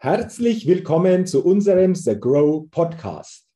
Herzlich 0.00 0.68
willkommen 0.68 1.26
zu 1.26 1.44
unserem 1.44 1.96
The 1.96 2.14
Grow 2.14 2.70
Podcast. 2.70 3.48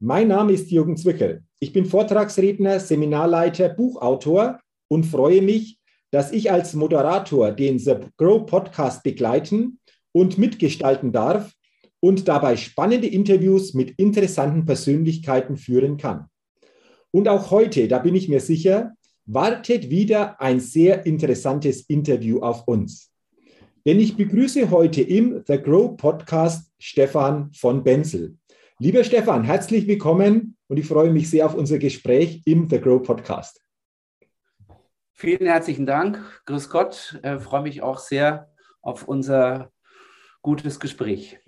Mein 0.00 0.28
Name 0.28 0.52
ist 0.52 0.70
Jürgen 0.70 0.96
Zwickel. 0.96 1.42
Ich 1.58 1.74
bin 1.74 1.84
Vortragsredner, 1.84 2.80
Seminarleiter, 2.80 3.68
Buchautor 3.68 4.60
und 4.88 5.04
freue 5.04 5.42
mich, 5.42 5.78
dass 6.10 6.32
ich 6.32 6.50
als 6.50 6.72
Moderator 6.72 7.52
den 7.52 7.78
The 7.78 7.96
Grow 8.16 8.46
Podcast 8.46 9.02
begleiten 9.02 9.78
und 10.12 10.38
mitgestalten 10.38 11.12
darf 11.12 11.52
und 12.00 12.28
dabei 12.28 12.56
spannende 12.56 13.08
Interviews 13.08 13.74
mit 13.74 13.90
interessanten 13.98 14.64
Persönlichkeiten 14.64 15.58
führen 15.58 15.98
kann. 15.98 16.30
Und 17.10 17.28
auch 17.28 17.50
heute, 17.50 17.88
da 17.88 17.98
bin 17.98 18.14
ich 18.14 18.30
mir 18.30 18.40
sicher, 18.40 18.94
wartet 19.26 19.90
wieder 19.90 20.40
ein 20.40 20.60
sehr 20.60 21.04
interessantes 21.04 21.82
Interview 21.82 22.38
auf 22.38 22.66
uns. 22.66 23.12
Denn 23.88 24.00
ich 24.00 24.18
begrüße 24.18 24.70
heute 24.70 25.00
im 25.00 25.42
The 25.46 25.56
Grow 25.56 25.96
Podcast 25.96 26.70
Stefan 26.78 27.50
von 27.54 27.82
Benzel. 27.82 28.36
Lieber 28.78 29.02
Stefan, 29.02 29.44
herzlich 29.44 29.86
willkommen 29.86 30.58
und 30.66 30.76
ich 30.76 30.84
freue 30.84 31.10
mich 31.10 31.30
sehr 31.30 31.46
auf 31.46 31.54
unser 31.54 31.78
Gespräch 31.78 32.42
im 32.44 32.68
The 32.68 32.82
Grow 32.82 33.02
Podcast. 33.02 33.62
Vielen 35.14 35.46
herzlichen 35.46 35.86
Dank. 35.86 36.20
Grüß 36.44 36.68
Gott. 36.68 37.18
Ich 37.22 37.42
freue 37.42 37.62
mich 37.62 37.80
auch 37.80 37.98
sehr 37.98 38.50
auf 38.82 39.08
unser 39.08 39.72
gutes 40.42 40.78
Gespräch. 40.80 41.38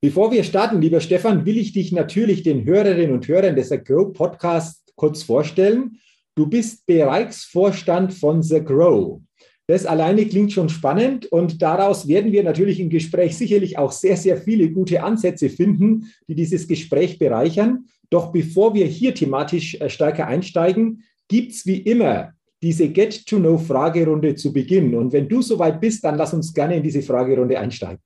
Bevor 0.00 0.32
wir 0.32 0.44
starten, 0.44 0.80
lieber 0.80 1.02
Stefan, 1.02 1.44
will 1.44 1.58
ich 1.58 1.74
dich 1.74 1.92
natürlich 1.92 2.42
den 2.42 2.64
Hörerinnen 2.64 3.12
und 3.12 3.28
Hörern 3.28 3.54
des 3.54 3.68
The 3.68 3.84
Grow 3.84 4.14
Podcast 4.14 4.94
kurz 4.96 5.24
vorstellen. 5.24 6.00
Du 6.36 6.46
bist 6.46 6.86
Bereichsvorstand 6.86 8.14
von 8.14 8.42
The 8.42 8.64
Grow. 8.64 9.20
Das 9.68 9.84
alleine 9.84 10.24
klingt 10.26 10.52
schon 10.52 10.68
spannend 10.68 11.26
und 11.26 11.60
daraus 11.60 12.06
werden 12.06 12.30
wir 12.30 12.44
natürlich 12.44 12.78
im 12.78 12.88
Gespräch 12.88 13.36
sicherlich 13.36 13.78
auch 13.78 13.90
sehr, 13.90 14.16
sehr 14.16 14.36
viele 14.36 14.70
gute 14.70 15.02
Ansätze 15.02 15.50
finden, 15.50 16.12
die 16.28 16.36
dieses 16.36 16.68
Gespräch 16.68 17.18
bereichern. 17.18 17.86
Doch 18.08 18.30
bevor 18.30 18.74
wir 18.74 18.86
hier 18.86 19.12
thematisch 19.12 19.74
äh, 19.80 19.88
stärker 19.88 20.28
einsteigen, 20.28 21.02
gibt 21.26 21.52
es 21.52 21.66
wie 21.66 21.78
immer 21.78 22.32
diese 22.62 22.88
Get-to-Know-Fragerunde 22.88 24.36
zu 24.36 24.52
Beginn. 24.52 24.94
Und 24.94 25.12
wenn 25.12 25.28
du 25.28 25.42
soweit 25.42 25.80
bist, 25.80 26.04
dann 26.04 26.16
lass 26.16 26.32
uns 26.32 26.54
gerne 26.54 26.76
in 26.76 26.82
diese 26.82 27.02
Fragerunde 27.02 27.58
einsteigen. 27.58 27.98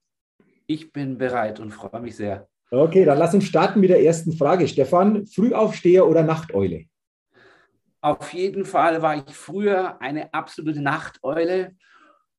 Ich 0.66 0.92
bin 0.92 1.18
bereit 1.18 1.60
und 1.60 1.72
freue 1.72 2.00
mich 2.00 2.16
sehr. 2.16 2.48
Okay, 2.70 3.04
dann 3.04 3.18
lass 3.18 3.34
uns 3.34 3.44
starten 3.44 3.80
mit 3.80 3.90
der 3.90 4.02
ersten 4.02 4.32
Frage. 4.32 4.66
Stefan, 4.66 5.26
Frühaufsteher 5.26 6.06
oder 6.08 6.22
Nachteule? 6.22 6.84
Auf 8.02 8.32
jeden 8.32 8.64
Fall 8.64 9.02
war 9.02 9.16
ich 9.16 9.34
früher 9.34 10.00
eine 10.00 10.32
absolute 10.32 10.80
Nachteule. 10.80 11.76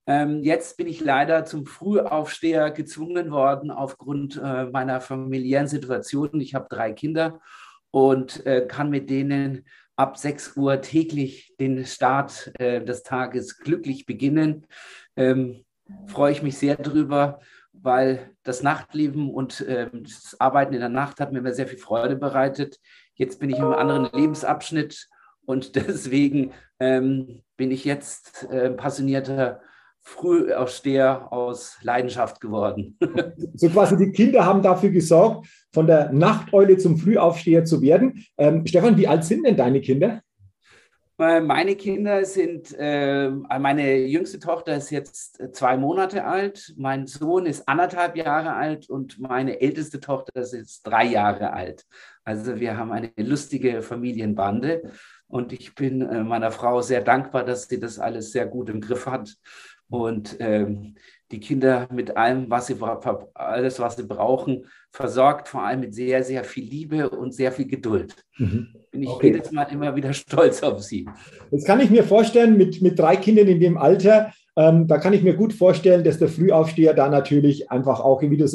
Ähm, 0.08 0.42
jetzt 0.42 0.78
bin 0.78 0.88
ich 0.88 1.02
leider 1.02 1.46
zum 1.46 1.68
Frühaufsteher 1.68 2.72
gezwungen 2.72 3.30
worden 3.30 3.70
aufgrund 3.70 4.42
äh, 4.44 4.66
meiner 4.66 5.02
familiären 5.02 5.68
Situation. 5.68 6.42
Ich 6.42 6.56
habe 6.56 6.66
drei 6.68 6.94
Kinder 6.94 7.40
und 7.92 8.44
äh, 8.48 8.66
kann 8.68 8.90
mit 8.90 9.12
denen 9.12 9.66
ab 9.96 10.18
6 10.18 10.58
Uhr 10.58 10.82
täglich 10.82 11.54
den 11.60 11.86
Start 11.86 12.52
äh, 12.60 12.84
des 12.84 13.04
Tages 13.04 13.60
glücklich 13.60 14.08
beginnen. 14.08 14.66
Ähm, 15.16 15.64
freue 16.08 16.32
ich 16.32 16.42
mich 16.42 16.58
sehr 16.58 16.76
drüber, 16.76 17.40
weil 17.72 18.32
das 18.42 18.64
Nachtleben 18.64 19.30
und 19.30 19.64
ähm, 19.68 20.04
das 20.04 20.36
Arbeiten 20.40 20.74
in 20.74 20.80
der 20.80 20.90
Nacht 20.90 21.20
hat 21.20 21.32
mir 21.32 21.40
immer 21.40 21.54
sehr 21.54 21.68
viel 21.68 21.78
Freude 21.78 22.16
bereitet. 22.16 22.80
Jetzt 23.14 23.40
bin 23.40 23.52
ich 23.52 23.58
einem 23.58 23.74
anderen 23.74 24.10
Lebensabschnitt 24.12 25.08
und 25.52 25.76
deswegen 25.76 26.52
ähm, 26.80 27.42
bin 27.58 27.72
ich 27.72 27.86
jetzt 27.86 28.48
äh, 28.50 28.72
passionierter 28.72 29.62
Frühaufsteher 30.04 31.32
aus 31.32 31.78
Leidenschaft 31.84 32.42
geworden. 32.42 32.98
So 33.54 33.70
quasi 33.70 33.96
die 33.98 34.12
Kinder 34.12 34.44
haben 34.44 34.64
dafür 34.64 34.90
gesorgt, 34.90 35.48
von 35.72 35.86
der 35.86 36.12
Nachteule 36.12 36.78
zum 36.78 36.98
Frühaufsteher 36.98 37.64
zu 37.64 37.82
werden. 37.84 38.26
Ähm, 38.38 38.66
Stefan, 38.66 38.98
wie 38.98 39.08
alt 39.08 39.24
sind 39.24 39.46
denn 39.46 39.56
deine 39.56 39.82
Kinder? 39.82 40.24
Äh, 41.20 41.42
meine 41.42 41.76
Kinder 41.76 42.26
sind, 42.26 42.76
äh, 42.80 43.30
meine 43.30 43.98
jüngste 44.08 44.40
Tochter 44.40 44.76
ist 44.76 44.90
jetzt 44.90 45.40
zwei 45.52 45.78
Monate 45.78 46.26
alt, 46.26 46.74
mein 46.78 47.06
Sohn 47.06 47.46
ist 47.46 47.68
anderthalb 47.68 48.16
Jahre 48.16 48.54
alt 48.54 48.90
und 48.90 49.20
meine 49.20 49.62
älteste 49.62 50.00
Tochter 50.00 50.42
ist 50.42 50.54
jetzt 50.54 50.82
drei 50.88 51.06
Jahre 51.06 51.54
alt. 51.54 51.86
Also 52.24 52.60
wir 52.60 52.76
haben 52.78 52.92
eine 52.92 53.12
lustige 53.18 53.84
Familienbande 53.84 54.92
und 55.32 55.54
ich 55.54 55.74
bin 55.76 56.02
äh, 56.02 56.24
meiner 56.24 56.52
Frau 56.52 56.82
sehr 56.82 57.02
dankbar, 57.02 57.46
dass 57.46 57.68
sie 57.68 57.80
das 57.80 58.00
alles 58.00 58.32
sehr 58.32 58.46
gut 58.46 58.70
im 58.70 58.82
Griff 58.82 59.06
hat 59.06 59.34
und 59.90 60.38
ähm, 60.40 60.96
die 61.32 61.40
Kinder 61.40 61.88
mit 61.92 62.18
allem, 62.18 62.50
was 62.50 62.68
sie, 62.68 62.76
alles, 63.34 63.80
was 63.80 63.96
sie 63.96 64.04
brauchen, 64.04 64.66
versorgt, 64.92 65.48
vor 65.48 65.64
allem 65.64 65.80
mit 65.80 65.96
sehr, 65.96 66.24
sehr 66.24 66.44
viel 66.44 66.66
Liebe 66.66 67.10
und 67.10 67.34
sehr 67.34 67.54
viel 67.54 67.68
Geduld. 67.68 68.14
Mhm. 68.38 68.68
Bin 68.92 69.04
ich 69.04 69.10
okay. 69.10 69.28
jedes 69.28 69.52
Mal 69.52 69.64
immer 69.72 69.96
wieder 69.96 70.12
stolz 70.14 70.62
auf 70.64 70.82
sie. 70.84 71.08
Das 71.50 71.64
kann 71.64 71.80
ich 71.80 71.90
mir 71.90 72.04
vorstellen, 72.04 72.58
mit, 72.58 72.82
mit 72.82 73.00
drei 73.00 73.16
Kindern 73.16 73.48
in 73.48 73.62
dem 73.62 73.78
Alter, 73.78 74.34
ähm, 74.58 74.86
da 74.88 74.98
kann 74.98 75.14
ich 75.14 75.24
mir 75.24 75.36
gut 75.36 75.54
vorstellen, 75.54 76.04
dass 76.04 76.20
der 76.20 76.28
Frühaufsteher 76.28 76.94
da 76.94 77.08
natürlich 77.08 77.72
einfach 77.72 78.02
auch, 78.02 78.22
wie 78.22 78.36
du 78.36 78.44
es 78.44 78.54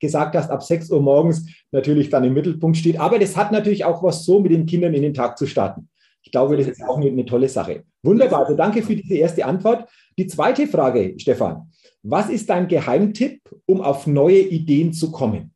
gesagt 0.00 0.36
hast, 0.36 0.50
ab 0.50 0.62
6 0.62 0.90
Uhr 0.90 1.02
morgens 1.02 1.48
natürlich 1.72 2.10
dann 2.10 2.22
im 2.22 2.34
Mittelpunkt 2.34 2.76
steht. 2.76 3.00
Aber 3.00 3.18
das 3.18 3.36
hat 3.36 3.50
natürlich 3.50 3.84
auch 3.84 4.04
was 4.04 4.24
so, 4.24 4.38
mit 4.38 4.52
den 4.52 4.66
Kindern 4.66 4.94
in 4.94 5.02
den 5.02 5.14
Tag 5.14 5.36
zu 5.36 5.46
starten. 5.46 5.88
Ich 6.22 6.30
glaube, 6.30 6.56
das 6.56 6.68
ist 6.68 6.82
auch 6.82 6.96
eine, 6.96 7.08
eine 7.08 7.24
tolle 7.24 7.48
Sache. 7.48 7.84
Wunderbar. 8.02 8.40
Also 8.40 8.56
danke 8.56 8.82
für 8.82 8.96
diese 8.96 9.14
erste 9.14 9.44
Antwort. 9.44 9.88
Die 10.18 10.26
zweite 10.26 10.66
Frage, 10.66 11.14
Stefan. 11.18 11.70
Was 12.02 12.30
ist 12.30 12.50
dein 12.50 12.66
Geheimtipp, 12.68 13.42
um 13.66 13.80
auf 13.80 14.06
neue 14.06 14.40
Ideen 14.40 14.92
zu 14.92 15.12
kommen? 15.12 15.54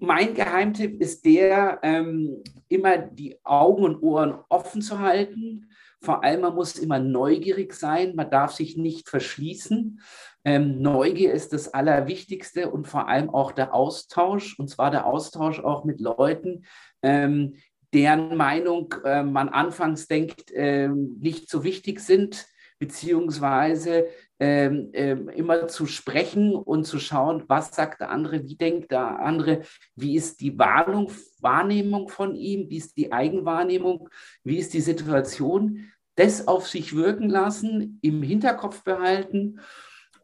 Mein 0.00 0.34
Geheimtipp 0.34 1.00
ist 1.00 1.24
der, 1.24 1.78
ähm, 1.82 2.42
immer 2.68 2.98
die 2.98 3.36
Augen 3.42 3.84
und 3.84 4.02
Ohren 4.02 4.38
offen 4.48 4.82
zu 4.82 4.98
halten. 4.98 5.70
Vor 6.00 6.22
allem, 6.22 6.42
man 6.42 6.54
muss 6.54 6.76
immer 6.76 7.00
neugierig 7.00 7.74
sein, 7.74 8.14
man 8.14 8.30
darf 8.30 8.52
sich 8.52 8.76
nicht 8.76 9.08
verschließen. 9.08 10.00
Ähm, 10.44 10.80
Neugier 10.80 11.32
ist 11.32 11.52
das 11.52 11.74
Allerwichtigste 11.74 12.70
und 12.70 12.86
vor 12.86 13.08
allem 13.08 13.30
auch 13.30 13.50
der 13.50 13.74
Austausch, 13.74 14.58
und 14.58 14.68
zwar 14.68 14.90
der 14.90 15.06
Austausch 15.06 15.58
auch 15.58 15.84
mit 15.84 16.00
Leuten, 16.00 16.64
ähm, 17.02 17.54
deren 17.92 18.36
Meinung 18.36 18.94
äh, 19.04 19.22
man 19.22 19.48
anfangs 19.48 20.06
denkt, 20.06 20.50
äh, 20.52 20.88
nicht 20.88 21.48
so 21.48 21.64
wichtig 21.64 22.00
sind, 22.00 22.46
beziehungsweise 22.78 24.06
ähm, 24.38 24.90
ähm, 24.92 25.28
immer 25.28 25.66
zu 25.66 25.86
sprechen 25.86 26.54
und 26.54 26.84
zu 26.84 27.00
schauen, 27.00 27.42
was 27.48 27.74
sagt 27.74 28.00
der 28.00 28.10
andere, 28.10 28.44
wie 28.44 28.56
denkt 28.56 28.92
der 28.92 29.18
andere, 29.18 29.62
wie 29.96 30.14
ist 30.14 30.40
die 30.40 30.56
Warnung, 30.58 31.10
Wahrnehmung 31.40 32.08
von 32.08 32.36
ihm, 32.36 32.70
wie 32.70 32.76
ist 32.76 32.96
die 32.96 33.12
Eigenwahrnehmung, 33.12 34.08
wie 34.44 34.58
ist 34.58 34.74
die 34.74 34.80
Situation, 34.80 35.90
das 36.14 36.46
auf 36.46 36.68
sich 36.68 36.94
wirken 36.94 37.28
lassen, 37.28 37.98
im 38.02 38.22
Hinterkopf 38.22 38.84
behalten 38.84 39.60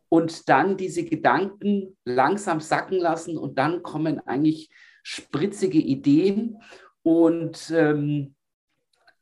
und 0.08 0.48
dann 0.48 0.76
diese 0.76 1.04
Gedanken 1.04 1.96
langsam 2.04 2.60
sacken 2.60 2.98
lassen 2.98 3.36
und 3.36 3.58
dann 3.58 3.82
kommen 3.82 4.20
eigentlich 4.20 4.70
spritzige 5.02 5.78
Ideen 5.78 6.58
und 7.04 7.70
ähm, 7.70 8.34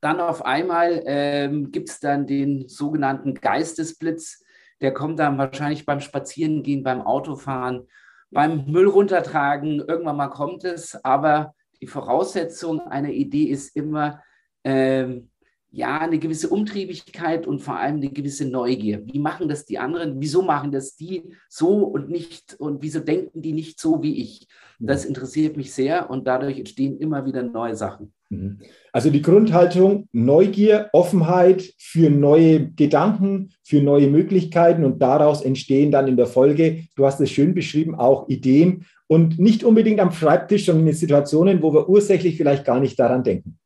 dann 0.00 0.20
auf 0.20 0.44
einmal 0.44 1.02
ähm, 1.04 1.72
gibt 1.72 1.90
es 1.90 2.00
dann 2.00 2.26
den 2.26 2.68
sogenannten 2.68 3.34
Geistesblitz. 3.34 4.42
Der 4.80 4.94
kommt 4.94 5.18
dann 5.18 5.36
wahrscheinlich 5.36 5.84
beim 5.84 6.00
Spazierengehen, 6.00 6.84
beim 6.84 7.02
Autofahren, 7.02 7.88
beim 8.30 8.64
Müll 8.66 8.86
runtertragen. 8.88 9.80
Irgendwann 9.80 10.16
mal 10.16 10.28
kommt 10.28 10.64
es. 10.64 11.04
Aber 11.04 11.54
die 11.80 11.88
Voraussetzung 11.88 12.80
einer 12.80 13.10
Idee 13.10 13.44
ist 13.44 13.76
immer, 13.76 14.22
ähm, 14.64 15.31
ja, 15.72 16.00
eine 16.00 16.18
gewisse 16.18 16.50
Umtriebigkeit 16.50 17.46
und 17.46 17.60
vor 17.60 17.78
allem 17.78 17.96
eine 17.96 18.10
gewisse 18.10 18.46
Neugier. 18.46 19.02
Wie 19.06 19.18
machen 19.18 19.48
das 19.48 19.64
die 19.64 19.78
anderen? 19.78 20.20
Wieso 20.20 20.42
machen 20.42 20.70
das 20.70 20.96
die 20.96 21.22
so 21.48 21.78
und 21.84 22.10
nicht? 22.10 22.54
Und 22.58 22.82
wieso 22.82 23.00
denken 23.00 23.40
die 23.40 23.52
nicht 23.52 23.80
so 23.80 24.02
wie 24.02 24.20
ich? 24.20 24.46
Das 24.78 25.04
interessiert 25.04 25.56
mich 25.56 25.72
sehr 25.72 26.10
und 26.10 26.26
dadurch 26.26 26.58
entstehen 26.58 26.98
immer 26.98 27.24
wieder 27.24 27.42
neue 27.42 27.76
Sachen. 27.76 28.12
Mhm. 28.30 28.58
Also 28.92 29.10
die 29.10 29.22
Grundhaltung 29.22 30.08
Neugier, 30.12 30.90
Offenheit 30.92 31.72
für 31.78 32.10
neue 32.10 32.70
Gedanken, 32.72 33.50
für 33.62 33.80
neue 33.80 34.08
Möglichkeiten 34.08 34.84
und 34.84 35.00
daraus 35.00 35.42
entstehen 35.42 35.92
dann 35.92 36.08
in 36.08 36.16
der 36.16 36.26
Folge, 36.26 36.84
du 36.96 37.06
hast 37.06 37.20
es 37.20 37.30
schön 37.30 37.54
beschrieben, 37.54 37.94
auch 37.94 38.28
Ideen 38.28 38.86
und 39.06 39.38
nicht 39.38 39.62
unbedingt 39.62 40.00
am 40.00 40.10
Schreibtisch, 40.10 40.66
sondern 40.66 40.88
in 40.88 40.94
Situationen, 40.94 41.62
wo 41.62 41.72
wir 41.72 41.88
ursächlich 41.88 42.36
vielleicht 42.36 42.64
gar 42.64 42.80
nicht 42.80 42.98
daran 42.98 43.22
denken. 43.22 43.58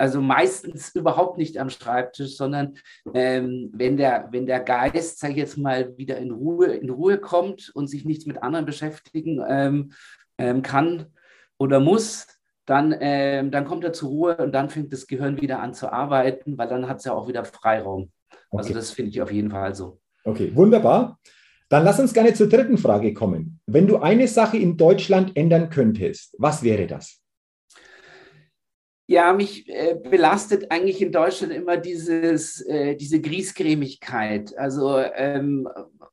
Also 0.00 0.22
meistens 0.22 0.94
überhaupt 0.94 1.36
nicht 1.36 1.58
am 1.58 1.68
Schreibtisch, 1.68 2.34
sondern 2.34 2.78
ähm, 3.12 3.68
wenn, 3.74 3.98
der, 3.98 4.28
wenn 4.30 4.46
der 4.46 4.60
Geist, 4.60 5.18
sage 5.18 5.34
ich 5.34 5.38
jetzt 5.38 5.58
mal, 5.58 5.94
wieder 5.98 6.16
in 6.16 6.30
Ruhe, 6.30 6.68
in 6.68 6.88
Ruhe 6.88 7.18
kommt 7.18 7.70
und 7.74 7.86
sich 7.86 8.06
nichts 8.06 8.24
mit 8.24 8.42
anderen 8.42 8.64
beschäftigen 8.64 9.44
ähm, 9.46 9.92
ähm, 10.38 10.62
kann 10.62 11.12
oder 11.58 11.80
muss, 11.80 12.26
dann, 12.64 12.96
ähm, 12.98 13.50
dann 13.50 13.66
kommt 13.66 13.84
er 13.84 13.92
zur 13.92 14.08
Ruhe 14.08 14.36
und 14.38 14.52
dann 14.52 14.70
fängt 14.70 14.90
das 14.90 15.06
Gehirn 15.06 15.38
wieder 15.38 15.60
an 15.60 15.74
zu 15.74 15.92
arbeiten, 15.92 16.56
weil 16.56 16.68
dann 16.68 16.88
hat 16.88 17.00
es 17.00 17.04
ja 17.04 17.12
auch 17.12 17.28
wieder 17.28 17.44
Freiraum. 17.44 18.10
Also 18.30 18.46
okay. 18.48 18.58
Also 18.58 18.74
das 18.74 18.90
finde 18.92 19.10
ich 19.10 19.20
auf 19.20 19.30
jeden 19.30 19.50
Fall 19.50 19.74
so. 19.74 20.00
Okay, 20.24 20.50
wunderbar. 20.54 21.18
Dann 21.68 21.84
lass 21.84 22.00
uns 22.00 22.14
gerne 22.14 22.32
zur 22.32 22.48
dritten 22.48 22.78
Frage 22.78 23.12
kommen. 23.12 23.60
Wenn 23.66 23.86
du 23.86 23.98
eine 23.98 24.28
Sache 24.28 24.56
in 24.56 24.78
Deutschland 24.78 25.36
ändern 25.36 25.68
könntest, 25.68 26.34
was 26.38 26.62
wäre 26.62 26.86
das? 26.86 27.20
Ja, 29.10 29.32
mich 29.32 29.68
äh, 29.68 29.96
belastet 29.96 30.70
eigentlich 30.70 31.02
in 31.02 31.10
Deutschland 31.10 31.52
immer 31.52 31.76
dieses, 31.76 32.60
äh, 32.60 32.94
diese 32.94 33.20
Griesgrämigkeit. 33.20 34.56
Also 34.56 35.00
ähm, 35.00 35.68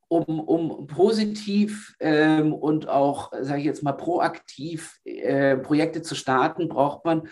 um, 0.07 0.39
um 0.39 0.87
positiv 0.87 1.95
ähm, 1.99 2.53
und 2.53 2.89
auch, 2.89 3.31
sage 3.39 3.59
ich 3.59 3.65
jetzt 3.65 3.83
mal, 3.83 3.93
proaktiv 3.93 4.97
äh, 5.03 5.57
Projekte 5.57 6.01
zu 6.01 6.15
starten, 6.15 6.69
braucht 6.69 7.05
man 7.05 7.27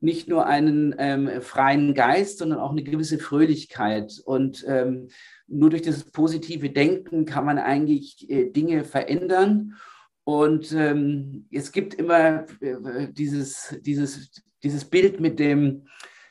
nicht 0.00 0.26
nur 0.26 0.46
einen 0.46 0.96
ähm, 0.98 1.40
freien 1.42 1.94
Geist, 1.94 2.38
sondern 2.38 2.58
auch 2.58 2.72
eine 2.72 2.82
gewisse 2.82 3.20
Fröhlichkeit. 3.20 4.20
Und 4.24 4.64
ähm, 4.66 5.10
nur 5.46 5.70
durch 5.70 5.82
das 5.82 6.10
positive 6.10 6.70
Denken 6.70 7.24
kann 7.24 7.44
man 7.44 7.58
eigentlich 7.58 8.28
äh, 8.28 8.50
Dinge 8.50 8.82
verändern. 8.82 9.76
Und 10.24 10.72
ähm, 10.72 11.46
es 11.52 11.70
gibt 11.70 11.94
immer 11.94 12.46
äh, 12.60 13.12
dieses, 13.12 13.76
dieses, 13.82 14.42
dieses 14.64 14.84
Bild 14.84 15.20
mit 15.20 15.38
dem 15.38 15.86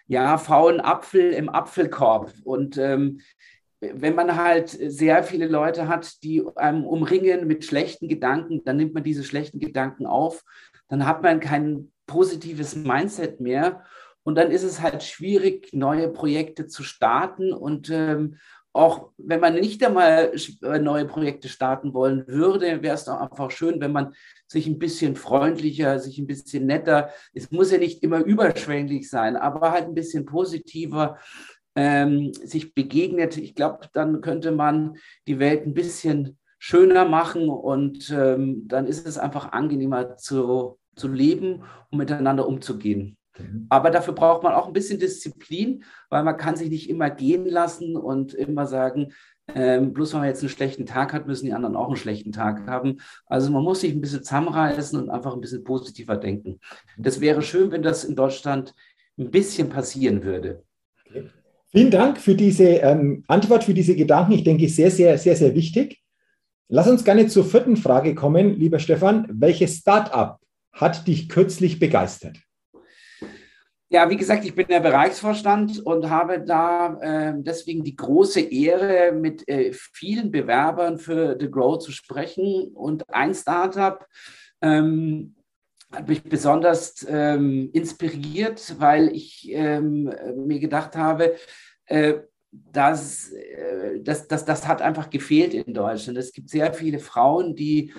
ja, 0.07 0.37
faulen 0.37 0.81
Apfel 0.81 1.31
im 1.31 1.49
Apfelkorb. 1.49 2.33
Und 2.43 2.77
ähm, 2.77 3.21
wenn 3.79 4.15
man 4.15 4.37
halt 4.37 4.69
sehr 4.69 5.23
viele 5.23 5.47
Leute 5.47 5.87
hat, 5.87 6.23
die 6.23 6.43
einem 6.55 6.85
umringen 6.85 7.47
mit 7.47 7.65
schlechten 7.65 8.07
Gedanken, 8.07 8.63
dann 8.63 8.77
nimmt 8.77 8.93
man 8.93 9.03
diese 9.03 9.23
schlechten 9.23 9.59
Gedanken 9.59 10.05
auf, 10.05 10.43
dann 10.87 11.05
hat 11.05 11.23
man 11.23 11.39
kein 11.39 11.91
positives 12.05 12.75
Mindset 12.75 13.39
mehr. 13.39 13.83
Und 14.23 14.35
dann 14.35 14.51
ist 14.51 14.63
es 14.63 14.81
halt 14.81 15.03
schwierig, 15.03 15.73
neue 15.73 16.09
Projekte 16.09 16.67
zu 16.67 16.83
starten. 16.83 17.51
Und 17.51 17.89
ähm, 17.89 18.37
auch 18.73 19.11
wenn 19.17 19.39
man 19.39 19.53
nicht 19.53 19.83
einmal 19.85 20.33
äh, 20.63 20.79
neue 20.79 21.05
Projekte 21.05 21.47
starten 21.47 21.93
wollen 21.93 22.27
würde, 22.27 22.81
wäre 22.81 22.95
es 22.95 23.05
doch 23.05 23.21
einfach 23.21 23.51
schön, 23.51 23.79
wenn 23.79 23.91
man 23.91 24.13
sich 24.47 24.67
ein 24.67 24.79
bisschen 24.79 25.15
freundlicher, 25.15 25.99
sich 25.99 26.17
ein 26.17 26.27
bisschen 26.27 26.65
netter, 26.65 27.09
es 27.33 27.51
muss 27.51 27.71
ja 27.71 27.77
nicht 27.77 28.03
immer 28.03 28.19
überschwänglich 28.25 29.09
sein, 29.09 29.35
aber 29.35 29.71
halt 29.71 29.85
ein 29.85 29.93
bisschen 29.93 30.25
positiver 30.25 31.17
ähm, 31.75 32.33
sich 32.33 32.73
begegnet. 32.73 33.37
Ich 33.37 33.55
glaube, 33.55 33.87
dann 33.93 34.21
könnte 34.21 34.51
man 34.51 34.97
die 35.27 35.39
Welt 35.39 35.65
ein 35.65 35.73
bisschen 35.73 36.37
schöner 36.57 37.05
machen 37.05 37.49
und 37.49 38.09
ähm, 38.09 38.67
dann 38.67 38.87
ist 38.87 39.05
es 39.05 39.17
einfach 39.17 39.51
angenehmer 39.51 40.17
zu, 40.17 40.79
zu 40.95 41.07
leben 41.07 41.63
und 41.91 41.97
miteinander 41.97 42.47
umzugehen. 42.47 43.17
Mhm. 43.37 43.67
Aber 43.69 43.89
dafür 43.89 44.13
braucht 44.13 44.43
man 44.43 44.53
auch 44.53 44.67
ein 44.67 44.73
bisschen 44.73 44.99
Disziplin, 44.99 45.83
weil 46.09 46.23
man 46.23 46.37
kann 46.37 46.55
sich 46.55 46.69
nicht 46.69 46.89
immer 46.89 47.09
gehen 47.09 47.45
lassen 47.45 47.95
und 47.95 48.33
immer 48.33 48.67
sagen, 48.67 49.13
ähm, 49.53 49.93
bloß 49.93 50.13
weil 50.13 50.21
man 50.21 50.29
jetzt 50.29 50.41
einen 50.41 50.49
schlechten 50.49 50.85
Tag 50.85 51.13
hat, 51.13 51.27
müssen 51.27 51.45
die 51.45 51.53
anderen 51.53 51.75
auch 51.75 51.87
einen 51.87 51.97
schlechten 51.97 52.31
Tag 52.31 52.65
haben. 52.67 52.97
Also 53.25 53.51
man 53.51 53.63
muss 53.63 53.81
sich 53.81 53.91
ein 53.91 54.01
bisschen 54.01 54.23
zusammenreißen 54.23 55.01
und 55.01 55.09
einfach 55.09 55.33
ein 55.33 55.41
bisschen 55.41 55.63
positiver 55.63 56.15
denken. 56.15 56.59
Das 56.97 57.19
wäre 57.19 57.41
schön, 57.41 57.71
wenn 57.71 57.83
das 57.83 58.03
in 58.05 58.15
Deutschland 58.15 58.73
ein 59.17 59.31
bisschen 59.31 59.69
passieren 59.69 60.23
würde. 60.23 60.63
Okay. 61.05 61.29
Vielen 61.71 61.91
Dank 61.91 62.19
für 62.19 62.35
diese 62.35 62.65
ähm, 62.65 63.23
Antwort, 63.27 63.63
für 63.63 63.73
diese 63.73 63.95
Gedanken. 63.95 64.33
Ich 64.33 64.43
denke, 64.43 64.69
sehr, 64.69 64.91
sehr, 64.91 65.17
sehr, 65.17 65.35
sehr 65.35 65.55
wichtig. 65.55 66.01
Lass 66.69 66.87
uns 66.87 67.03
gerne 67.03 67.27
zur 67.27 67.45
vierten 67.45 67.77
Frage 67.77 68.15
kommen, 68.15 68.59
lieber 68.59 68.79
Stefan. 68.79 69.27
Welches 69.29 69.77
Startup 69.77 70.37
hat 70.71 71.07
dich 71.07 71.29
kürzlich 71.29 71.79
begeistert? 71.79 72.37
Ja, 73.93 74.09
wie 74.09 74.17
gesagt, 74.17 74.43
ich 74.43 74.55
bin 74.55 74.65
der 74.65 74.79
Bereichsvorstand 74.79 75.85
und 75.85 76.09
habe 76.09 76.41
da 76.41 76.97
äh, 76.99 77.33
deswegen 77.37 77.83
die 77.83 77.95
große 77.95 78.39
Ehre, 78.39 79.11
mit 79.11 79.47
äh, 79.47 79.71
vielen 79.71 80.31
Bewerbern 80.31 80.97
für 80.97 81.37
The 81.39 81.51
Grow 81.51 81.77
zu 81.77 81.91
sprechen. 81.91 82.71
Und 82.73 83.07
ein 83.13 83.35
Startup 83.35 84.03
ähm, 84.63 85.35
hat 85.91 86.07
mich 86.07 86.23
besonders 86.23 87.05
ähm, 87.07 87.69
inspiriert, 87.71 88.77
weil 88.79 89.09
ich 89.09 89.51
ähm, 89.51 90.11
mir 90.37 90.59
gedacht 90.59 90.95
habe, 90.95 91.35
äh, 91.85 92.15
das, 92.49 93.31
äh, 93.31 93.99
das, 94.01 94.27
das, 94.27 94.43
das 94.43 94.67
hat 94.67 94.81
einfach 94.81 95.11
gefehlt 95.11 95.53
in 95.53 95.71
Deutschland. 95.71 96.17
Es 96.17 96.31
gibt 96.31 96.49
sehr 96.49 96.73
viele 96.73 96.97
Frauen, 96.97 97.55
die 97.55 97.93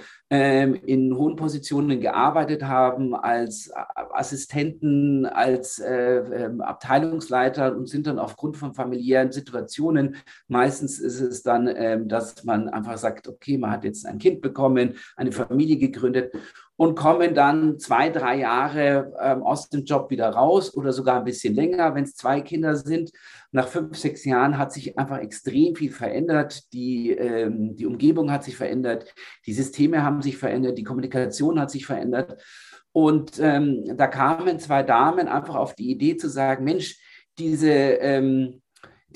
in 0.85 1.17
hohen 1.17 1.37
Positionen 1.37 2.01
gearbeitet 2.01 2.65
haben, 2.65 3.15
als 3.15 3.71
Assistenten, 4.13 5.27
als 5.27 5.79
äh, 5.79 6.19
ähm, 6.19 6.61
Abteilungsleiter 6.61 7.77
und 7.77 7.89
sind 7.89 8.07
dann 8.07 8.19
aufgrund 8.19 8.57
von 8.57 8.75
familiären 8.75 9.33
Situationen, 9.33 10.17
meistens 10.49 10.99
ist 10.99 11.21
es 11.21 11.43
dann, 11.43 11.69
ähm, 11.75 12.09
dass 12.09 12.45
man 12.45 12.69
einfach 12.69 12.99
sagt, 12.99 13.29
okay, 13.29 13.59
man 13.59 13.71
hat 13.71 13.85
jetzt 13.85 14.07
ein 14.07 14.19
Kind 14.19 14.41
bekommen, 14.41 14.95
eine 15.17 15.33
Familie 15.33 15.77
gegründet 15.77 16.33
und 16.77 16.97
kommen 16.97 17.35
dann 17.35 17.79
zwei, 17.79 18.11
drei 18.11 18.39
Jahre 18.39 19.13
ähm, 19.21 19.43
aus 19.43 19.69
dem 19.69 19.85
Job 19.85 20.11
wieder 20.11 20.31
raus 20.31 20.75
oder 20.75 20.93
sogar 20.93 21.19
ein 21.19 21.25
bisschen 21.25 21.55
länger, 21.55 21.95
wenn 21.95 22.05
es 22.05 22.17
zwei 22.17 22.41
Kinder 22.41 22.75
sind. 22.75 23.13
Nach 23.53 23.69
fünf, 23.69 23.97
sechs 23.97 24.25
Jahren 24.25 24.59
hat 24.59 24.73
sich 24.73 24.99
einfach 24.99 25.19
extrem 25.19 25.77
viel 25.77 25.93
verändert. 25.93 26.73
Die, 26.73 27.11
ähm, 27.11 27.77
die 27.77 27.87
Umgebung 27.87 28.33
hat 28.33 28.43
sich 28.43 28.57
verändert, 28.57 29.15
die 29.47 29.53
Systeme 29.53 30.03
haben 30.03 30.21
sich 30.21 30.37
verändert, 30.37 30.77
die 30.77 30.85
Kommunikation 30.85 31.61
hat 31.61 31.71
sich 31.71 31.87
verändert. 31.87 32.43
Und 32.91 33.39
ähm, 33.41 33.97
da 33.97 34.07
kamen 34.09 34.59
zwei 34.59 34.83
Damen 34.83 35.29
einfach 35.29 35.55
auf 35.55 35.75
die 35.75 35.91
Idee 35.91 36.17
zu 36.17 36.29
sagen, 36.29 36.65
Mensch, 36.65 36.99
diese, 37.39 37.71
ähm, 37.71 38.63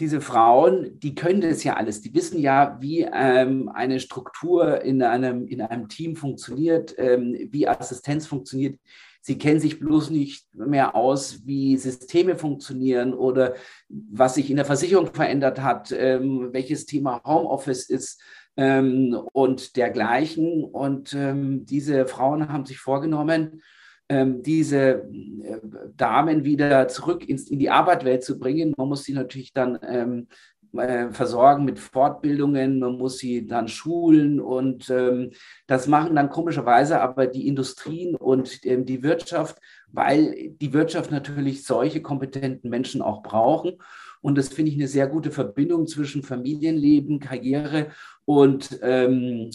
diese 0.00 0.20
Frauen, 0.20 0.98
die 1.00 1.14
können 1.14 1.40
das 1.40 1.64
ja 1.64 1.74
alles. 1.74 2.00
Die 2.00 2.14
wissen 2.14 2.38
ja, 2.38 2.78
wie 2.80 3.08
ähm, 3.12 3.68
eine 3.68 4.00
Struktur 4.00 4.82
in 4.82 5.02
einem, 5.02 5.46
in 5.46 5.60
einem 5.60 5.88
Team 5.88 6.16
funktioniert, 6.16 6.94
ähm, 6.98 7.36
wie 7.50 7.68
Assistenz 7.68 8.26
funktioniert. 8.26 8.78
Sie 9.20 9.36
kennen 9.36 9.60
sich 9.60 9.80
bloß 9.80 10.10
nicht 10.10 10.46
mehr 10.54 10.94
aus, 10.94 11.46
wie 11.46 11.76
Systeme 11.76 12.36
funktionieren 12.36 13.12
oder 13.12 13.54
was 13.88 14.36
sich 14.36 14.50
in 14.50 14.56
der 14.56 14.64
Versicherung 14.64 15.12
verändert 15.12 15.60
hat, 15.60 15.92
ähm, 15.92 16.50
welches 16.52 16.86
Thema 16.86 17.20
Homeoffice 17.24 17.90
ist 17.90 18.22
ähm, 18.56 19.20
und 19.32 19.76
dergleichen. 19.76 20.64
Und 20.64 21.12
ähm, 21.14 21.66
diese 21.66 22.06
Frauen 22.06 22.48
haben 22.48 22.64
sich 22.64 22.78
vorgenommen, 22.78 23.62
diese 24.10 24.78
äh, 24.78 25.60
Damen 25.96 26.44
wieder 26.44 26.88
zurück 26.88 27.28
ins, 27.28 27.50
in 27.50 27.58
die 27.58 27.70
Arbeitswelt 27.70 28.24
zu 28.24 28.38
bringen. 28.38 28.74
Man 28.76 28.88
muss 28.88 29.04
sie 29.04 29.12
natürlich 29.12 29.52
dann 29.52 29.78
ähm, 29.82 30.28
äh, 30.76 31.10
versorgen 31.12 31.64
mit 31.64 31.78
Fortbildungen, 31.78 32.78
man 32.78 32.98
muss 32.98 33.18
sie 33.18 33.46
dann 33.46 33.68
schulen 33.68 34.40
und 34.40 34.90
ähm, 34.90 35.30
das 35.66 35.86
machen 35.86 36.14
dann 36.16 36.28
komischerweise 36.28 37.00
aber 37.00 37.26
die 37.26 37.48
Industrien 37.48 38.14
und 38.14 38.64
ähm, 38.64 38.84
die 38.84 39.02
Wirtschaft, 39.02 39.58
weil 39.90 40.50
die 40.60 40.72
Wirtschaft 40.72 41.10
natürlich 41.10 41.64
solche 41.64 42.02
kompetenten 42.02 42.70
Menschen 42.70 43.02
auch 43.02 43.22
brauchen. 43.22 43.78
Und 44.20 44.36
das 44.36 44.48
finde 44.48 44.72
ich 44.72 44.76
eine 44.76 44.88
sehr 44.88 45.06
gute 45.06 45.30
Verbindung 45.30 45.86
zwischen 45.86 46.22
Familienleben, 46.22 47.20
Karriere 47.20 47.88
und, 48.24 48.78
ähm, 48.82 49.50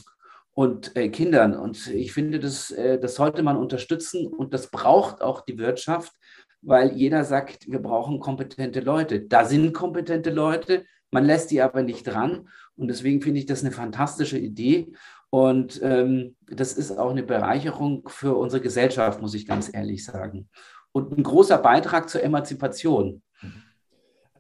und 0.54 0.96
äh, 0.96 1.10
Kindern. 1.10 1.56
Und 1.56 1.88
ich 1.88 2.14
finde, 2.14 2.40
das, 2.40 2.72
äh, 2.72 3.00
das 3.00 3.16
sollte 3.16 3.44
man 3.44 3.58
unterstützen 3.58 4.28
und 4.28 4.54
das 4.54 4.70
braucht 4.70 5.22
auch 5.22 5.42
die 5.42 5.58
Wirtschaft, 5.58 6.14
weil 6.62 6.94
jeder 6.94 7.24
sagt, 7.24 7.70
wir 7.70 7.80
brauchen 7.80 8.20
kompetente 8.20 8.80
Leute. 8.80 9.22
Da 9.22 9.46
sind 9.46 9.74
kompetente 9.74 10.30
Leute, 10.30 10.86
man 11.12 11.26
lässt 11.26 11.52
die 11.52 11.62
aber 11.62 11.84
nicht 11.84 12.04
dran. 12.04 12.48
Und 12.76 12.88
deswegen 12.88 13.22
finde 13.22 13.40
ich 13.40 13.46
das 13.46 13.62
eine 13.62 13.72
fantastische 13.72 14.38
Idee. 14.38 14.94
Und 15.30 15.80
ähm, 15.84 16.36
das 16.48 16.74
ist 16.74 16.98
auch 16.98 17.12
eine 17.12 17.24
Bereicherung 17.24 18.08
für 18.08 18.36
unsere 18.36 18.62
Gesellschaft, 18.62 19.22
muss 19.22 19.34
ich 19.34 19.48
ganz 19.48 19.72
ehrlich 19.74 20.06
sagen. 20.06 20.50
Und 20.92 21.18
ein 21.18 21.24
großer 21.24 21.58
Beitrag 21.58 22.10
zur 22.10 22.24
Emanzipation. 22.24 23.22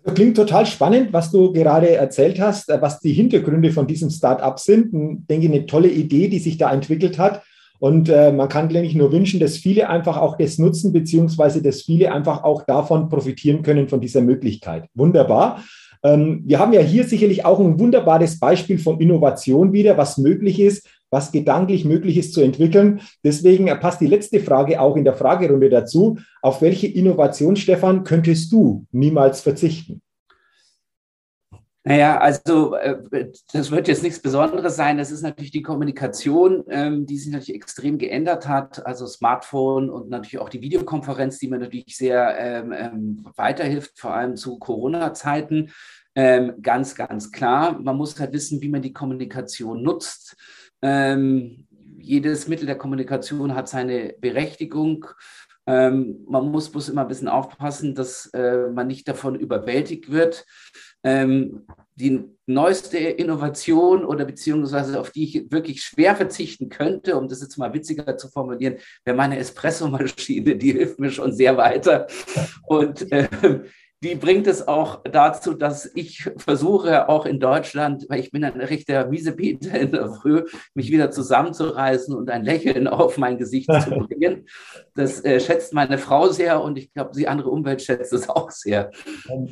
Klingt 0.06 0.36
total 0.36 0.66
spannend, 0.66 1.14
was 1.14 1.32
du 1.32 1.54
gerade 1.54 1.96
erzählt 1.96 2.40
hast, 2.40 2.70
äh, 2.70 2.82
was 2.82 3.00
die 3.00 3.14
Hintergründe 3.14 3.72
von 3.72 3.88
diesem 3.88 4.10
Start-up 4.10 4.60
sind. 4.60 4.94
Ich 4.94 5.28
denke, 5.28 5.48
eine 5.48 5.66
tolle 5.66 5.90
Idee, 5.90 6.28
die 6.28 6.40
sich 6.40 6.58
da 6.58 6.72
entwickelt 6.72 7.18
hat. 7.18 7.42
Und 7.80 8.10
äh, 8.10 8.32
man 8.32 8.50
kann, 8.50 8.70
glaube 8.70 8.86
ich, 8.86 8.96
nur 8.96 9.12
wünschen, 9.12 9.40
dass 9.40 9.58
viele 9.58 9.90
einfach 9.90 10.18
auch 10.18 10.38
das 10.38 10.58
nutzen, 10.58 10.94
beziehungsweise 10.94 11.62
dass 11.62 11.82
viele 11.82 12.12
einfach 12.12 12.44
auch 12.44 12.64
davon 12.64 13.10
profitieren 13.10 13.62
können, 13.62 13.90
von 13.90 14.00
dieser 14.00 14.22
Möglichkeit. 14.22 14.86
Wunderbar. 14.94 15.64
Ähm, 16.04 16.44
wir 16.46 16.60
haben 16.60 16.74
ja 16.74 16.82
hier 16.82 17.06
sicherlich 17.06 17.46
auch 17.46 17.60
ein 17.60 17.80
wunderbares 17.80 18.40
Beispiel 18.40 18.78
von 18.78 19.00
Innovation 19.00 19.74
wieder, 19.74 19.98
was 19.98 20.18
möglich 20.18 20.60
ist, 20.60 20.88
was 21.14 21.32
gedanklich 21.32 21.86
möglich 21.86 22.18
ist 22.18 22.34
zu 22.34 22.42
entwickeln. 22.42 23.00
Deswegen 23.24 23.68
passt 23.80 24.02
die 24.02 24.08
letzte 24.08 24.42
Frage 24.42 24.82
auch 24.82 24.98
in 24.98 25.06
der 25.06 25.14
Fragerunde 25.14 25.70
dazu. 25.70 26.18
Auf 26.42 26.62
welche 26.62 26.88
Innovation, 26.88 27.56
Stefan, 27.56 28.04
könntest 28.04 28.52
du 28.52 28.86
niemals 28.92 29.40
verzichten? 29.40 30.02
Naja, 31.86 32.18
also 32.18 32.76
äh, 32.76 33.30
das 33.52 33.70
wird 33.70 33.90
jetzt 33.90 34.04
nichts 34.04 34.22
Besonderes 34.22 34.78
sein. 34.78 34.98
Das 34.98 35.12
ist 35.12 35.22
natürlich 35.22 35.52
die 35.52 35.62
Kommunikation, 35.62 36.64
ähm, 36.70 37.06
die 37.06 37.18
sich 37.18 37.32
natürlich 37.32 37.56
extrem 37.56 37.98
geändert 37.98 38.48
hat. 38.48 38.86
Also 38.86 39.06
Smartphone 39.06 39.90
und 39.90 40.10
natürlich 40.10 40.40
auch 40.40 40.48
die 40.48 40.62
Videokonferenz, 40.62 41.40
die 41.40 41.50
mir 41.50 41.60
natürlich 41.60 41.98
sehr 41.98 42.38
ähm, 42.40 42.72
ähm, 42.72 43.26
weiterhilft, 43.36 44.00
vor 44.00 44.14
allem 44.14 44.38
zu 44.38 44.58
Corona-Zeiten. 44.60 45.72
Ganz, 46.16 46.94
ganz 46.94 47.32
klar. 47.32 47.80
Man 47.80 47.98
muss 47.98 48.20
halt 48.20 48.34
wissen, 48.34 48.62
wie 48.62 48.70
man 48.70 48.84
die 48.84 48.94
Kommunikation 48.94 49.82
nutzt. 49.82 50.38
Ähm, 50.84 51.66
jedes 51.98 52.48
Mittel 52.48 52.66
der 52.66 52.78
Kommunikation 52.78 53.56
hat 53.56 53.70
seine 53.70 54.14
Berechtigung. 54.20 55.08
Ähm, 55.66 56.26
man 56.28 56.52
muss 56.52 56.70
bloß 56.70 56.90
immer 56.90 57.02
ein 57.02 57.08
bisschen 57.08 57.30
aufpassen, 57.30 57.96
dass 57.96 58.26
äh, 58.34 58.68
man 58.68 58.88
nicht 58.88 59.08
davon 59.08 59.36
überwältigt 59.36 60.12
wird. 60.12 60.46
Ähm, 61.06 61.66
die 61.96 62.24
neueste 62.46 62.98
Innovation 62.98 64.04
oder 64.04 64.26
beziehungsweise 64.26 65.00
auf 65.00 65.12
die 65.12 65.24
ich 65.24 65.52
wirklich 65.52 65.82
schwer 65.82 66.16
verzichten 66.16 66.68
könnte, 66.70 67.18
um 67.18 67.30
das 67.30 67.42
jetzt 67.42 67.58
mal 67.58 67.74
witziger 67.74 68.18
zu 68.18 68.28
formulieren, 68.30 68.76
wäre 69.06 69.16
meine 69.16 69.38
Espressomaschine. 69.38 70.58
Die 70.58 70.74
hilft 70.74 71.00
mir 71.00 71.12
schon 71.12 71.34
sehr 71.34 71.56
weiter. 71.56 72.08
Und 72.68 73.10
äh, 73.12 73.30
die 74.04 74.16
bringt 74.16 74.48
es 74.48 74.68
auch 74.68 75.02
dazu, 75.10 75.54
dass 75.54 75.90
ich 75.96 76.30
versuche, 76.38 77.08
auch 77.08 77.26
in 77.26 77.40
Deutschland, 77.40 78.06
weil 78.10 78.20
ich 78.20 78.32
bin 78.32 78.44
ein 78.44 78.60
rechter 78.60 79.08
Miesepeter 79.08 79.80
in 79.80 79.92
der 79.92 80.10
Früh, 80.10 80.44
mich 80.74 80.92
wieder 80.92 81.10
zusammenzureißen 81.10 82.14
und 82.14 82.30
ein 82.30 82.44
Lächeln 82.44 82.88
auf 82.88 83.18
mein 83.18 83.38
Gesicht 83.38 83.72
zu 83.82 83.90
bringen. 84.08 84.46
Das 84.96 85.24
äh, 85.24 85.40
schätzt 85.40 85.74
meine 85.74 85.98
Frau 85.98 86.28
sehr 86.28 86.62
und 86.62 86.78
ich 86.78 86.94
glaube, 86.94 87.12
die 87.16 87.28
andere 87.28 87.50
Umwelt 87.50 87.82
schätzt 87.82 88.12
es 88.12 88.30
auch 88.30 88.52
sehr. 88.52 88.92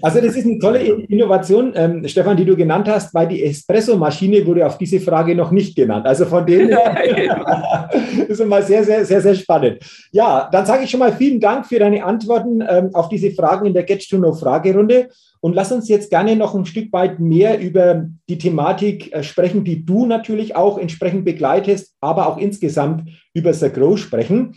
Also 0.02 0.20
das 0.20 0.36
ist 0.36 0.46
eine 0.46 0.60
tolle 0.60 0.80
Innovation, 0.80 1.72
ähm, 1.76 2.08
Stefan, 2.08 2.36
die 2.36 2.46
du 2.46 2.56
genannt 2.58 2.90
hast, 2.90 3.14
weil 3.14 3.28
die 3.28 3.44
Espresso-Maschine 3.44 4.46
wurde 4.46 4.68
auf 4.68 4.78
diese 4.78 5.00
Frage 5.00 5.34
noch 5.34 5.52
nicht 5.52 5.76
genannt. 5.76 6.06
Also 6.06 6.26
von 6.26 6.46
dem 6.46 6.68
her 6.68 7.90
ist 8.28 8.42
immer 8.42 8.62
sehr, 8.62 8.84
sehr, 8.84 9.06
sehr, 9.06 9.22
sehr 9.22 9.36
spannend. 9.36 9.80
Ja, 10.12 10.50
dann 10.52 10.66
sage 10.66 10.84
ich 10.84 10.90
schon 10.90 11.00
mal 11.00 11.14
vielen 11.14 11.40
Dank 11.40 11.66
für 11.68 11.80
deine 11.80 12.04
Antworten 12.04 12.62
ähm, 12.68 12.90
auf 12.94 13.08
diese 13.08 13.32
Fragen 13.32 13.66
in 13.66 13.74
der 13.74 13.84
Get 13.84 14.08
to 14.10 14.18
Know 14.18 14.34
Fragerunde. 14.42 15.10
Und 15.40 15.56
lass 15.56 15.72
uns 15.72 15.88
jetzt 15.88 16.10
gerne 16.10 16.36
noch 16.36 16.54
ein 16.54 16.66
Stück 16.66 16.92
weit 16.92 17.20
mehr 17.20 17.60
über 17.60 18.06
die 18.28 18.38
Thematik 18.38 19.14
äh, 19.14 19.24
sprechen, 19.24 19.64
die 19.64 19.86
du 19.86 20.06
natürlich 20.06 20.56
auch 20.56 20.78
entsprechend 20.78 21.24
begleitest, 21.24 21.96
aber 22.02 22.28
auch 22.28 22.38
insgesamt 22.38 23.10
über 23.34 23.54
The 23.54 23.70
Grow 23.70 23.98
sprechen. 23.98 24.56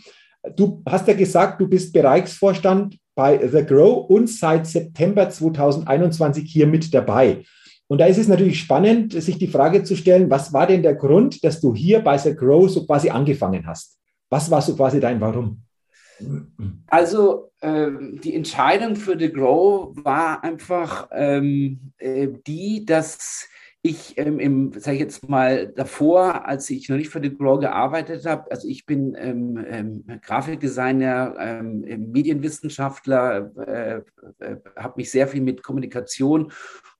Du 0.55 0.83
hast 0.87 1.07
ja 1.07 1.13
gesagt, 1.13 1.61
du 1.61 1.67
bist 1.67 1.93
Bereichsvorstand 1.93 2.97
bei 3.15 3.47
The 3.47 3.65
Grow 3.65 4.09
und 4.09 4.29
seit 4.29 4.67
September 4.67 5.29
2021 5.29 6.51
hier 6.51 6.67
mit 6.67 6.93
dabei. 6.93 7.43
Und 7.87 7.99
da 7.99 8.05
ist 8.05 8.17
es 8.17 8.27
natürlich 8.27 8.59
spannend, 8.59 9.13
sich 9.13 9.37
die 9.37 9.47
Frage 9.47 9.83
zu 9.83 9.95
stellen, 9.95 10.29
was 10.29 10.51
war 10.51 10.67
denn 10.67 10.83
der 10.83 10.95
Grund, 10.95 11.43
dass 11.43 11.61
du 11.61 11.73
hier 11.73 11.99
bei 11.99 12.17
The 12.17 12.35
Grow 12.35 12.69
so 12.69 12.85
quasi 12.85 13.09
angefangen 13.09 13.65
hast? 13.65 13.97
Was 14.29 14.49
war 14.49 14.61
so 14.61 14.75
quasi 14.75 14.99
dein 14.99 15.21
Warum? 15.21 15.61
Also 16.87 17.51
die 17.65 18.35
Entscheidung 18.35 18.95
für 18.95 19.17
The 19.17 19.31
Grow 19.31 19.95
war 19.95 20.43
einfach 20.43 21.09
ähm, 21.11 21.91
äh, 21.97 22.27
die, 22.45 22.85
dass 22.85 23.47
ich 23.81 24.17
ähm, 24.17 24.39
im, 24.39 24.73
sage 24.73 24.95
ich 24.95 25.01
jetzt 25.01 25.29
mal, 25.29 25.67
davor, 25.67 26.47
als 26.47 26.67
ich 26.71 26.89
noch 26.89 26.97
nicht 26.97 27.09
für 27.09 27.21
The 27.21 27.35
Grow 27.35 27.59
gearbeitet 27.59 28.25
habe, 28.25 28.49
also 28.49 28.67
ich 28.67 28.87
bin 28.87 29.15
ähm, 29.15 29.63
ähm, 29.69 30.03
Grafikdesigner, 30.21 31.35
ähm, 31.37 31.81
Medienwissenschaftler, 32.11 33.51
äh, 33.57 34.01
äh, 34.39 34.55
habe 34.75 34.93
mich 34.97 35.11
sehr 35.11 35.27
viel 35.27 35.41
mit 35.41 35.61
Kommunikation 35.61 36.51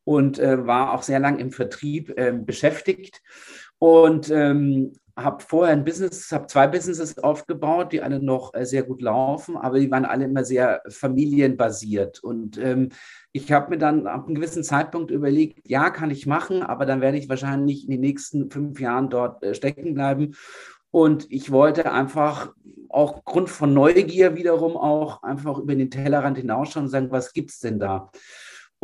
und 0.03 0.37
äh, 0.37 0.67
war 0.67 0.93
auch 0.93 1.01
sehr 1.01 1.19
lang 1.19 1.39
im 1.39 1.51
Vertrieb 1.51 2.13
ähm, 2.17 2.45
beschäftigt. 2.45 3.23
Und 3.79 4.29
ähm, 4.29 4.93
habe 5.15 5.43
vorher 5.43 5.73
ein 5.73 5.85
Business, 5.85 6.31
habe 6.31 6.47
zwei 6.47 6.67
Businesses 6.67 7.17
aufgebaut, 7.17 7.93
die 7.93 8.01
alle 8.01 8.21
noch 8.21 8.53
äh, 8.53 8.65
sehr 8.65 8.83
gut 8.83 9.01
laufen, 9.01 9.55
aber 9.55 9.79
die 9.79 9.89
waren 9.89 10.05
alle 10.05 10.25
immer 10.25 10.43
sehr 10.43 10.81
familienbasiert. 10.89 12.23
Und 12.23 12.57
ähm, 12.57 12.89
ich 13.31 13.51
habe 13.51 13.69
mir 13.71 13.77
dann 13.77 14.07
ab 14.07 14.25
einem 14.25 14.35
gewissen 14.35 14.63
Zeitpunkt 14.63 15.11
überlegt, 15.11 15.67
ja, 15.67 15.89
kann 15.89 16.11
ich 16.11 16.27
machen, 16.27 16.63
aber 16.63 16.85
dann 16.85 17.01
werde 17.01 17.17
ich 17.17 17.29
wahrscheinlich 17.29 17.85
in 17.85 17.91
den 17.91 18.01
nächsten 18.01 18.51
fünf 18.51 18.79
Jahren 18.79 19.09
dort 19.09 19.41
äh, 19.43 19.53
stecken 19.53 19.93
bleiben. 19.93 20.35
Und 20.91 21.31
ich 21.31 21.51
wollte 21.51 21.91
einfach 21.91 22.53
auch 22.89 23.25
Grund 23.25 23.49
von 23.49 23.73
Neugier 23.73 24.35
wiederum 24.35 24.77
auch 24.77 25.21
einfach 25.23 25.57
über 25.57 25.75
den 25.75 25.91
Tellerrand 25.91 26.37
hinausschauen 26.37 26.85
und 26.85 26.91
sagen, 26.91 27.11
was 27.11 27.33
gibt 27.33 27.51
es 27.51 27.59
denn 27.59 27.79
da? 27.79 28.09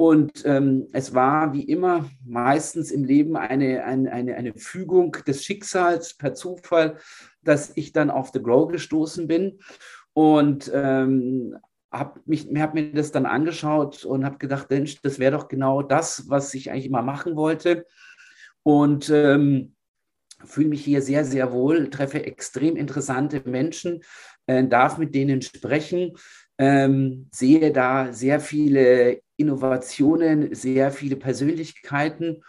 Und 0.01 0.43
ähm, 0.45 0.87
es 0.93 1.13
war 1.13 1.53
wie 1.53 1.61
immer 1.61 2.09
meistens 2.25 2.89
im 2.89 3.03
Leben 3.03 3.35
eine, 3.35 3.83
eine, 3.83 4.11
eine, 4.11 4.33
eine 4.33 4.53
Fügung 4.55 5.15
des 5.27 5.45
Schicksals 5.45 6.15
per 6.15 6.33
Zufall, 6.33 6.97
dass 7.43 7.73
ich 7.75 7.93
dann 7.93 8.09
auf 8.09 8.31
The 8.33 8.41
Grow 8.41 8.67
gestoßen 8.67 9.27
bin. 9.27 9.59
Und 10.13 10.71
ähm, 10.73 11.55
habe 11.91 12.19
hab 12.35 12.73
mir 12.73 12.93
das 12.93 13.11
dann 13.11 13.27
angeschaut 13.27 14.03
und 14.03 14.25
habe 14.25 14.39
gedacht, 14.39 14.71
Mensch, 14.71 14.99
das 15.03 15.19
wäre 15.19 15.37
doch 15.37 15.47
genau 15.47 15.83
das, 15.83 16.27
was 16.27 16.51
ich 16.55 16.71
eigentlich 16.71 16.87
immer 16.87 17.03
machen 17.03 17.35
wollte. 17.35 17.85
Und 18.63 19.11
ähm, 19.11 19.75
fühle 20.43 20.69
mich 20.69 20.83
hier 20.83 21.03
sehr, 21.03 21.25
sehr 21.25 21.53
wohl, 21.53 21.91
treffe 21.91 22.25
extrem 22.25 22.75
interessante 22.75 23.47
Menschen, 23.47 24.01
äh, 24.47 24.65
darf 24.65 24.97
mit 24.97 25.13
denen 25.13 25.43
sprechen, 25.43 26.13
ähm, 26.57 27.29
sehe 27.31 27.71
da 27.71 28.11
sehr 28.11 28.39
viele 28.39 29.21
Innovationen, 29.41 30.53
sehr 30.53 30.91
viele 30.91 31.15
Persönlichkeiten. 31.15 32.43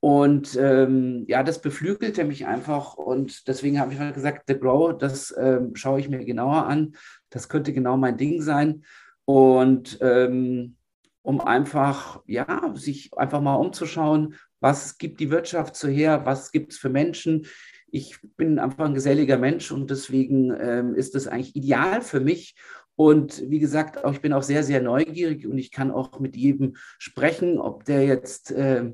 Und 0.00 0.56
ähm, 0.60 1.24
ja, 1.26 1.42
das 1.42 1.60
beflügelte 1.60 2.24
mich 2.24 2.46
einfach. 2.46 2.94
Und 2.94 3.48
deswegen 3.48 3.80
habe 3.80 3.92
ich 3.92 3.98
mal 3.98 4.12
gesagt, 4.12 4.44
The 4.46 4.58
Grow, 4.58 4.96
das 4.96 5.34
ähm, 5.38 5.74
schaue 5.74 6.00
ich 6.00 6.08
mir 6.08 6.24
genauer 6.24 6.66
an. 6.66 6.96
Das 7.30 7.48
könnte 7.48 7.72
genau 7.72 7.96
mein 7.96 8.16
Ding 8.16 8.40
sein. 8.42 8.84
Und 9.24 9.98
ähm, 10.00 10.76
um 11.22 11.40
einfach, 11.40 12.22
ja, 12.26 12.72
sich 12.74 13.10
einfach 13.16 13.40
mal 13.40 13.56
umzuschauen, 13.56 14.36
was 14.60 14.96
gibt 14.98 15.18
die 15.18 15.30
Wirtschaft 15.30 15.74
so 15.76 15.88
her, 15.88 16.24
was 16.24 16.52
gibt 16.52 16.72
es 16.72 16.78
für 16.78 16.88
Menschen. 16.88 17.46
Ich 17.90 18.18
bin 18.36 18.58
einfach 18.58 18.84
ein 18.84 18.94
geselliger 18.94 19.38
Mensch 19.38 19.72
und 19.72 19.90
deswegen 19.90 20.54
ähm, 20.58 20.94
ist 20.94 21.14
das 21.14 21.26
eigentlich 21.26 21.56
ideal 21.56 22.00
für 22.00 22.20
mich. 22.20 22.54
Und 22.96 23.42
wie 23.50 23.58
gesagt, 23.58 24.04
auch, 24.04 24.12
ich 24.12 24.22
bin 24.22 24.32
auch 24.32 24.42
sehr, 24.42 24.64
sehr 24.64 24.80
neugierig 24.80 25.46
und 25.46 25.58
ich 25.58 25.70
kann 25.70 25.90
auch 25.90 26.18
mit 26.18 26.34
jedem 26.34 26.76
sprechen, 26.98 27.58
ob 27.58 27.84
der 27.84 28.04
jetzt 28.04 28.50
äh, 28.50 28.90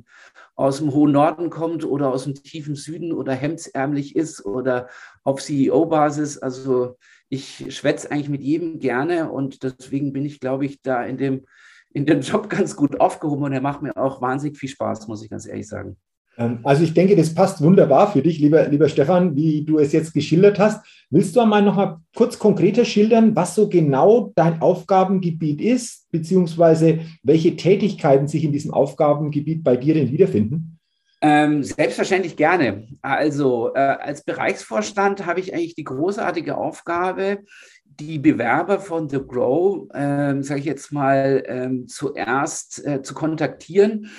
aus 0.57 0.79
dem 0.79 0.93
hohen 0.93 1.13
Norden 1.13 1.51
kommt 1.51 1.85
oder 1.85 2.13
aus 2.13 2.25
dem 2.25 2.35
tiefen 2.35 2.75
Süden 2.75 3.13
oder 3.13 3.33
hemdsärmlich 3.33 4.17
ist 4.17 4.45
oder 4.45 4.89
auf 5.23 5.41
CEO-Basis. 5.41 6.39
Also 6.39 6.97
ich 7.29 7.75
schwätze 7.75 8.11
eigentlich 8.11 8.29
mit 8.29 8.43
jedem 8.43 8.81
gerne 8.81 9.31
und 9.31 9.63
deswegen 9.63 10.13
bin 10.13 10.27
ich, 10.27 10.41
glaube 10.41 10.67
ich, 10.67 10.83
da 10.83 11.05
in 11.05 11.17
dem, 11.17 11.47
in 11.93 12.05
dem 12.05 12.23
Job 12.23 12.51
ganz 12.51 12.75
gut 12.75 13.01
aufgehoben 13.01 13.45
und 13.45 13.53
er 13.53 13.61
macht 13.61 13.83
mir 13.83 13.97
auch 13.97 14.21
wahnsinnig 14.21 14.59
viel 14.59 14.69
Spaß, 14.69 15.07
muss 15.07 15.23
ich 15.23 15.31
ganz 15.31 15.47
ehrlich 15.47 15.69
sagen. 15.69 15.97
Ähm, 16.39 16.61
also 16.63 16.83
ich 16.83 16.95
denke, 16.95 17.17
das 17.17 17.35
passt 17.35 17.61
wunderbar 17.63 18.13
für 18.13 18.23
dich, 18.23 18.39
lieber, 18.39 18.69
lieber 18.69 18.89
Stefan, 18.89 19.37
wie 19.37 19.65
du 19.65 19.79
es 19.79 19.93
jetzt 19.93 20.15
geschildert 20.15 20.59
hast. 20.59 20.85
Willst 21.11 21.37
du 21.37 21.41
einmal 21.41 21.63
noch 21.63 21.77
mal 21.77 21.99
kurz 22.15 22.39
konkreter 22.39 22.85
schildern, 22.85 23.37
was 23.37 23.55
so 23.55 23.69
genau 23.69 24.33
dein 24.35 24.61
Aufgabengebiet 24.61 25.61
ist, 25.61 26.11
beziehungsweise 26.11 27.01
welche 27.23 27.57
Tätigkeiten 27.57 28.29
sich 28.29 28.45
in 28.45 28.53
diesem 28.53 28.73
Aufgabengebiet 28.73 29.63
bei 29.63 29.77
dir 29.77 29.95
denn 29.95 30.11
wiederfinden? 30.11 30.79
Ähm, 31.25 31.63
selbstverständlich 31.63 32.37
gerne. 32.37 32.89
Also 33.01 33.73
äh, 33.75 33.79
als 33.79 34.25
Bereichsvorstand 34.25 35.25
habe 35.25 35.39
ich 35.39 35.55
eigentlich 35.55 35.77
die 35.77 35.85
großartige 35.85 36.57
Aufgabe, 36.57 37.45
die 37.85 38.19
Bewerber 38.19 38.81
von 38.81 39.09
The 39.09 39.21
Grow, 39.25 39.89
äh, 39.95 40.43
sage 40.43 40.59
ich 40.59 40.67
jetzt 40.67 40.93
mal, 40.93 41.45
äh, 41.47 41.87
zuerst 41.87 42.85
äh, 42.85 43.03
zu 43.03 43.15
kontaktieren 43.15 44.11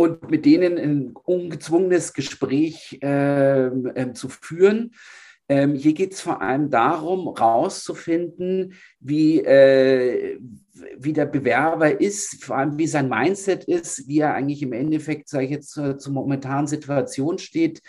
und 0.00 0.30
mit 0.30 0.46
denen 0.46 0.78
ein 0.78 1.12
ungezwungenes 1.24 2.14
Gespräch 2.14 2.98
äh, 3.02 3.66
äh, 3.66 4.12
zu 4.14 4.30
führen. 4.30 4.94
Ähm, 5.46 5.74
hier 5.74 5.92
geht 5.92 6.14
es 6.14 6.22
vor 6.22 6.40
allem 6.40 6.70
darum, 6.70 7.34
herauszufinden, 7.36 8.72
wie, 8.98 9.40
äh, 9.40 10.38
wie 10.96 11.12
der 11.12 11.26
Bewerber 11.26 12.00
ist, 12.00 12.42
vor 12.42 12.56
allem 12.56 12.78
wie 12.78 12.86
sein 12.86 13.10
Mindset 13.10 13.64
ist, 13.64 14.08
wie 14.08 14.20
er 14.20 14.32
eigentlich 14.32 14.62
im 14.62 14.72
Endeffekt, 14.72 15.28
sage 15.28 15.44
ich 15.44 15.50
jetzt, 15.50 15.70
zur, 15.70 15.98
zur 15.98 16.14
momentanen 16.14 16.66
Situation 16.66 17.36
steht, 17.36 17.82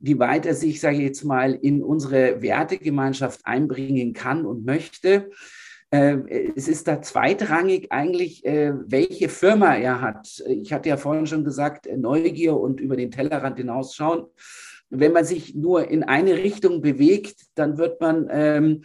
wie 0.00 0.18
weit 0.18 0.44
er 0.44 0.54
sich, 0.54 0.82
sage 0.82 0.96
ich 0.96 1.02
jetzt 1.02 1.24
mal, 1.24 1.54
in 1.54 1.82
unsere 1.82 2.42
Wertegemeinschaft 2.42 3.40
einbringen 3.44 4.12
kann 4.12 4.44
und 4.44 4.66
möchte. 4.66 5.30
Ähm, 5.94 6.26
es 6.56 6.66
ist 6.66 6.88
da 6.88 7.00
zweitrangig 7.00 7.92
eigentlich, 7.92 8.44
äh, 8.44 8.72
welche 8.84 9.28
Firma 9.28 9.76
er 9.76 10.00
hat. 10.00 10.42
Ich 10.48 10.72
hatte 10.72 10.88
ja 10.88 10.96
vorhin 10.96 11.28
schon 11.28 11.44
gesagt, 11.44 11.86
äh, 11.86 11.96
Neugier 11.96 12.56
und 12.56 12.80
über 12.80 12.96
den 12.96 13.12
Tellerrand 13.12 13.58
hinausschauen. 13.58 14.26
Wenn 14.90 15.12
man 15.12 15.24
sich 15.24 15.54
nur 15.54 15.88
in 15.88 16.02
eine 16.02 16.36
Richtung 16.36 16.82
bewegt, 16.82 17.42
dann 17.54 17.78
wird 17.78 18.00
man 18.00 18.26
ähm, 18.28 18.84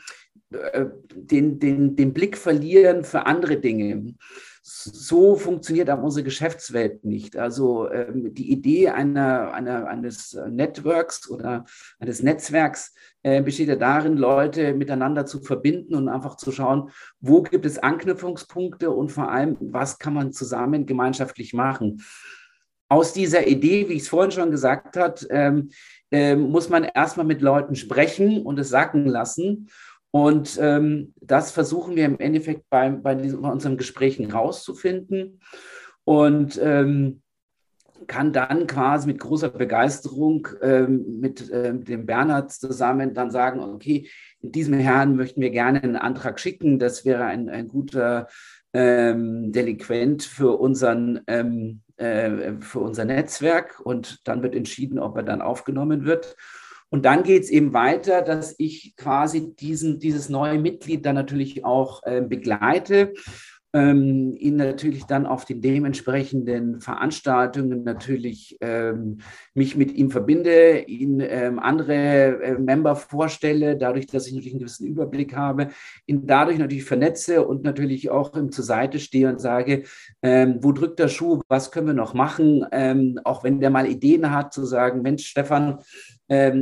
äh, 0.51 0.85
den, 1.15 1.57
den, 1.57 1.95
den 1.95 2.13
Blick 2.13 2.37
verlieren 2.37 3.03
für 3.03 3.25
andere 3.25 3.57
Dinge 3.57 4.13
so 4.69 5.35
funktioniert 5.35 5.89
auch 5.89 6.01
unsere 6.01 6.23
Geschäftswelt 6.23 7.03
nicht. 7.03 7.37
Also 7.37 7.89
ähm, 7.91 8.35
die 8.35 8.51
Idee 8.51 8.89
einer, 8.89 9.51
einer, 9.51 9.87
eines 9.87 10.37
Networks 10.47 11.29
oder 11.29 11.65
eines 11.99 12.21
Netzwerks 12.21 12.93
äh, 13.23 13.41
besteht 13.41 13.69
ja 13.69 13.75
darin, 13.75 14.15
Leute 14.15 14.73
miteinander 14.75 15.25
zu 15.25 15.41
verbinden 15.41 15.95
und 15.95 16.07
einfach 16.07 16.37
zu 16.37 16.51
schauen, 16.51 16.91
wo 17.19 17.41
gibt 17.41 17.65
es 17.65 17.79
Anknüpfungspunkte 17.79 18.91
und 18.91 19.11
vor 19.11 19.31
allem, 19.31 19.57
was 19.59 19.97
kann 19.97 20.13
man 20.13 20.33
zusammen 20.33 20.85
gemeinschaftlich 20.85 21.53
machen. 21.53 22.03
Aus 22.89 23.13
dieser 23.13 23.47
Idee, 23.47 23.89
wie 23.89 23.93
ich 23.93 24.03
es 24.03 24.09
vorhin 24.09 24.31
schon 24.31 24.51
gesagt 24.51 24.97
habe, 24.97 25.15
ähm, 25.31 25.69
äh, 26.11 26.35
muss 26.35 26.69
man 26.69 26.83
erstmal 26.83 27.25
mit 27.25 27.41
Leuten 27.41 27.75
sprechen 27.75 28.43
und 28.43 28.59
es 28.59 28.69
sacken 28.69 29.05
lassen. 29.05 29.69
Und 30.11 30.57
ähm, 30.61 31.13
das 31.21 31.51
versuchen 31.51 31.95
wir 31.95 32.05
im 32.05 32.19
Endeffekt 32.19 32.69
bei, 32.69 32.89
bei, 32.89 33.15
diesen, 33.15 33.41
bei 33.41 33.51
unseren 33.51 33.77
Gesprächen 33.77 34.31
rauszufinden 34.31 35.39
und 36.03 36.59
ähm, 36.61 37.21
kann 38.07 38.33
dann 38.33 38.65
quasi 38.65 39.07
mit 39.07 39.19
großer 39.19 39.49
Begeisterung 39.49 40.47
ähm, 40.61 41.19
mit 41.19 41.51
ähm, 41.53 41.83
dem 41.83 42.05
Bernhard 42.05 42.51
zusammen 42.51 43.13
dann 43.13 43.29
sagen, 43.29 43.59
okay, 43.59 44.09
diesem 44.41 44.73
Herrn 44.73 45.15
möchten 45.15 45.41
wir 45.41 45.51
gerne 45.51 45.83
einen 45.83 45.95
Antrag 45.95 46.39
schicken. 46.39 46.79
Das 46.79 47.05
wäre 47.05 47.25
ein, 47.25 47.49
ein 47.49 47.67
guter 47.67 48.27
ähm, 48.73 49.51
Delinquent 49.51 50.23
für 50.23 50.57
unseren 50.59 51.21
ähm, 51.27 51.81
äh, 51.97 52.53
für 52.61 52.79
unser 52.79 53.03
Netzwerk 53.03 53.81
und 53.81 54.27
dann 54.27 54.41
wird 54.41 54.55
entschieden, 54.55 54.99
ob 54.99 55.17
er 55.17 55.23
dann 55.23 55.41
aufgenommen 55.41 56.05
wird. 56.05 56.37
Und 56.89 57.05
dann 57.05 57.23
geht 57.23 57.43
es 57.43 57.49
eben 57.49 57.73
weiter, 57.73 58.21
dass 58.21 58.55
ich 58.57 58.95
quasi 58.95 59.53
diesen, 59.55 59.99
dieses 59.99 60.29
neue 60.29 60.59
Mitglied 60.59 61.05
dann 61.05 61.15
natürlich 61.15 61.63
auch 61.63 62.01
äh, 62.03 62.21
begleite, 62.21 63.13
ähm, 63.71 64.35
ihn 64.35 64.55
natürlich 64.55 65.05
dann 65.05 65.27
auf 65.27 65.45
den 65.45 65.61
dementsprechenden 65.61 66.81
Veranstaltungen 66.81 67.83
natürlich 67.83 68.57
ähm, 68.61 69.19
mich 69.53 69.75
mit 69.75 69.91
ihm 69.93 70.09
verbinde, 70.09 70.79
ihn 70.87 71.19
ähm, 71.19 71.59
andere 71.59 72.41
äh, 72.41 72.57
Member 72.57 72.95
vorstelle, 72.95 73.77
dadurch, 73.77 74.07
dass 74.07 74.25
ich 74.25 74.33
natürlich 74.33 74.53
einen 74.53 74.61
gewissen 74.61 74.87
Überblick 74.87 75.35
habe, 75.35 75.67
ihn 76.07 76.25
dadurch 76.25 76.57
natürlich 76.57 76.85
vernetze 76.85 77.45
und 77.45 77.63
natürlich 77.63 78.09
auch 78.09 78.35
ihm 78.35 78.51
zur 78.51 78.65
Seite 78.65 78.97
stehe 78.97 79.29
und 79.29 79.39
sage, 79.39 79.83
ähm, 80.23 80.57
wo 80.61 80.71
drückt 80.71 80.97
der 80.97 81.07
Schuh, 81.07 81.41
was 81.47 81.71
können 81.71 81.87
wir 81.87 81.93
noch 81.93 82.15
machen, 82.15 82.65
ähm, 82.71 83.19
auch 83.23 83.43
wenn 83.43 83.59
der 83.59 83.69
mal 83.69 83.85
Ideen 83.85 84.31
hat, 84.31 84.51
zu 84.51 84.65
sagen, 84.65 85.03
Mensch, 85.03 85.27
Stefan, 85.27 85.77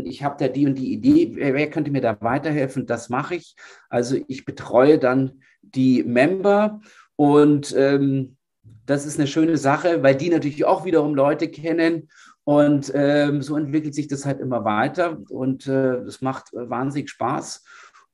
ich 0.05 0.23
habe 0.23 0.37
da 0.39 0.47
die 0.47 0.65
und 0.65 0.75
die 0.75 0.93
Idee, 0.93 1.31
wer 1.35 1.69
könnte 1.69 1.91
mir 1.91 2.01
da 2.01 2.17
weiterhelfen? 2.21 2.85
Das 2.85 3.09
mache 3.09 3.35
ich. 3.35 3.55
Also 3.89 4.17
ich 4.27 4.45
betreue 4.45 4.97
dann 4.97 5.41
die 5.61 6.03
Member 6.03 6.81
und 7.15 7.75
ähm, 7.77 8.37
das 8.85 9.05
ist 9.05 9.19
eine 9.19 9.27
schöne 9.27 9.57
Sache, 9.57 10.01
weil 10.01 10.15
die 10.15 10.29
natürlich 10.29 10.63
auch 10.65 10.85
wiederum 10.85 11.13
Leute 11.13 11.49
kennen 11.49 12.09
und 12.45 12.91
ähm, 12.95 13.41
so 13.41 13.57
entwickelt 13.57 13.93
sich 13.93 14.07
das 14.07 14.25
halt 14.25 14.39
immer 14.39 14.63
weiter 14.63 15.17
und 15.29 15.67
es 15.67 16.15
äh, 16.15 16.23
macht 16.23 16.53
wahnsinnig 16.53 17.09
Spaß. 17.09 17.65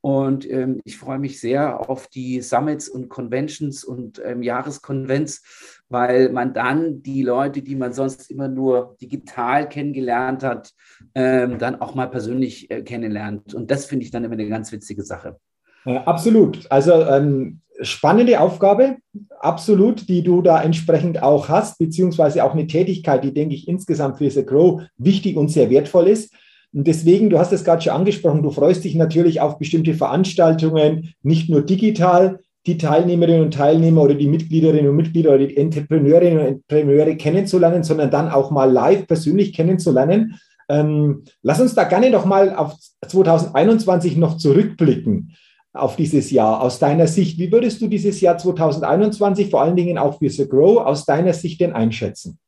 Und 0.04 0.46
ähm, 0.50 0.82
ich 0.84 0.98
freue 0.98 1.18
mich 1.18 1.40
sehr 1.40 1.88
auf 1.88 2.08
die 2.08 2.42
Summits 2.42 2.90
und 2.90 3.08
Conventions 3.08 3.84
und 3.84 4.20
ähm, 4.22 4.42
Jahreskonvents, 4.42 5.80
weil 5.88 6.28
man 6.28 6.52
dann 6.52 7.02
die 7.02 7.22
Leute, 7.22 7.62
die 7.62 7.74
man 7.74 7.94
sonst 7.94 8.30
immer 8.30 8.48
nur 8.48 8.98
digital 9.00 9.66
kennengelernt 9.66 10.42
hat, 10.42 10.72
ähm, 11.14 11.56
dann 11.58 11.80
auch 11.80 11.94
mal 11.94 12.10
persönlich 12.10 12.70
äh, 12.70 12.82
kennenlernt. 12.82 13.54
Und 13.54 13.70
das 13.70 13.86
finde 13.86 14.04
ich 14.04 14.10
dann 14.10 14.24
immer 14.24 14.34
eine 14.34 14.46
ganz 14.46 14.72
witzige 14.72 15.04
Sache. 15.04 15.38
Absolut. 15.86 16.70
Also 16.70 16.92
ähm, 16.92 17.62
spannende 17.80 18.40
Aufgabe, 18.40 18.98
absolut, 19.40 20.06
die 20.06 20.22
du 20.22 20.42
da 20.42 20.62
entsprechend 20.62 21.22
auch 21.22 21.48
hast, 21.48 21.78
beziehungsweise 21.78 22.44
auch 22.44 22.52
eine 22.52 22.66
Tätigkeit, 22.66 23.24
die, 23.24 23.32
denke 23.32 23.54
ich, 23.54 23.68
insgesamt 23.68 24.18
für 24.18 24.30
The 24.30 24.44
Grow 24.44 24.82
wichtig 24.98 25.38
und 25.38 25.48
sehr 25.48 25.70
wertvoll 25.70 26.08
ist. 26.08 26.30
Und 26.74 26.88
deswegen, 26.88 27.30
du 27.30 27.38
hast 27.38 27.52
es 27.52 27.64
gerade 27.64 27.82
schon 27.82 27.92
angesprochen, 27.92 28.42
du 28.42 28.50
freust 28.50 28.84
dich 28.84 28.96
natürlich 28.96 29.40
auf 29.40 29.58
bestimmte 29.58 29.94
Veranstaltungen, 29.94 31.14
nicht 31.22 31.48
nur 31.48 31.62
digital, 31.62 32.40
die 32.66 32.78
Teilnehmerinnen 32.78 33.42
und 33.42 33.54
Teilnehmer 33.54 34.02
oder 34.02 34.14
die 34.14 34.26
Mitgliederinnen 34.26 34.88
und 34.88 34.96
Mitglieder 34.96 35.30
oder 35.30 35.46
die 35.46 35.56
Entrepreneurinnen 35.56 36.38
und 36.38 36.46
Entrepreneure 36.46 37.14
kennenzulernen, 37.14 37.84
sondern 37.84 38.10
dann 38.10 38.28
auch 38.28 38.50
mal 38.50 38.70
live 38.70 39.06
persönlich 39.06 39.52
kennenzulernen. 39.52 40.40
Ähm, 40.68 41.24
lass 41.42 41.60
uns 41.60 41.74
da 41.74 41.84
gerne 41.84 42.10
noch 42.10 42.24
mal 42.24 42.54
auf 42.54 42.74
2021 43.06 44.16
noch 44.16 44.38
zurückblicken 44.38 45.36
auf 45.74 45.96
dieses 45.96 46.30
Jahr 46.30 46.62
aus 46.62 46.78
deiner 46.78 47.06
Sicht. 47.06 47.38
Wie 47.38 47.52
würdest 47.52 47.82
du 47.82 47.88
dieses 47.88 48.20
Jahr 48.20 48.38
2021, 48.38 49.50
vor 49.50 49.60
allen 49.60 49.76
Dingen 49.76 49.98
auch 49.98 50.18
für 50.18 50.30
The 50.30 50.48
Grow, 50.48 50.78
aus 50.78 51.04
deiner 51.04 51.34
Sicht 51.34 51.60
denn 51.60 51.72
einschätzen? 51.72 52.38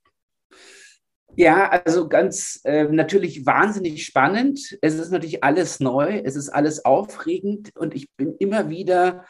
Ja, 1.36 1.68
also 1.68 2.08
ganz 2.08 2.60
äh, 2.64 2.84
natürlich 2.84 3.44
wahnsinnig 3.44 4.04
spannend. 4.04 4.78
Es 4.80 4.94
ist 4.94 5.10
natürlich 5.10 5.44
alles 5.44 5.80
neu, 5.80 6.22
es 6.24 6.34
ist 6.34 6.48
alles 6.48 6.84
aufregend 6.86 7.76
und 7.76 7.94
ich 7.94 8.10
bin 8.16 8.34
immer 8.38 8.70
wieder 8.70 9.26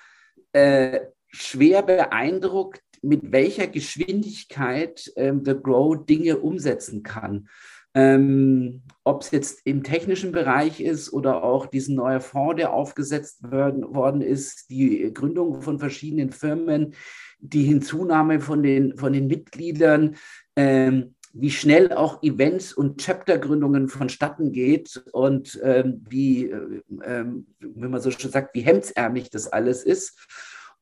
äh, 0.53 1.01
schwer 1.29 1.83
beeindruckt, 1.83 2.81
mit 3.03 3.33
welcher 3.33 3.67
Geschwindigkeit 3.67 5.11
äh, 5.17 5.33
The 5.45 5.55
Grow 5.61 6.07
Dinge 6.07 6.39
umsetzen 6.39 7.03
kann. 7.03 7.49
Ähm, 7.95 8.83
Ob 9.05 9.23
es 9.23 9.33
jetzt 9.33 9.63
im 9.65 9.83
technischen 9.83 10.31
Bereich 10.31 10.81
ist 10.81 11.13
oder 11.13 11.43
auch 11.43 11.67
diesen 11.67 11.97
neuen 11.97 12.21
Fonds, 12.21 12.57
der 12.57 12.73
aufgesetzt 12.73 13.51
werden, 13.51 13.95
worden 13.95 14.21
ist, 14.21 14.71
die 14.71 15.13
Gründung 15.13 15.61
von 15.61 15.81
verschiedenen 15.81 16.31
Firmen, 16.31 16.95
die 17.39 17.65
Hinzunahme 17.65 18.41
von 18.41 18.63
den, 18.63 18.97
von 18.97 19.13
den 19.13 19.27
Mitgliedern. 19.27 20.17
Ähm, 20.57 21.16
wie 21.39 21.51
schnell 21.51 21.93
auch 21.93 22.23
Events 22.23 22.73
und 22.73 23.01
Chaptergründungen 23.01 23.89
vonstatten 23.89 24.53
geht 24.53 25.03
und 25.13 25.61
ähm, 25.63 26.05
wie, 26.09 26.51
äh, 26.51 26.83
ähm, 27.05 27.47
wenn 27.61 27.91
man 27.91 28.01
so 28.01 28.11
schön 28.11 28.31
sagt, 28.31 28.55
wie 28.55 28.63
hemdsärmlich 28.63 29.31
das 29.31 29.49
alles 29.49 29.85
ist 29.85 30.19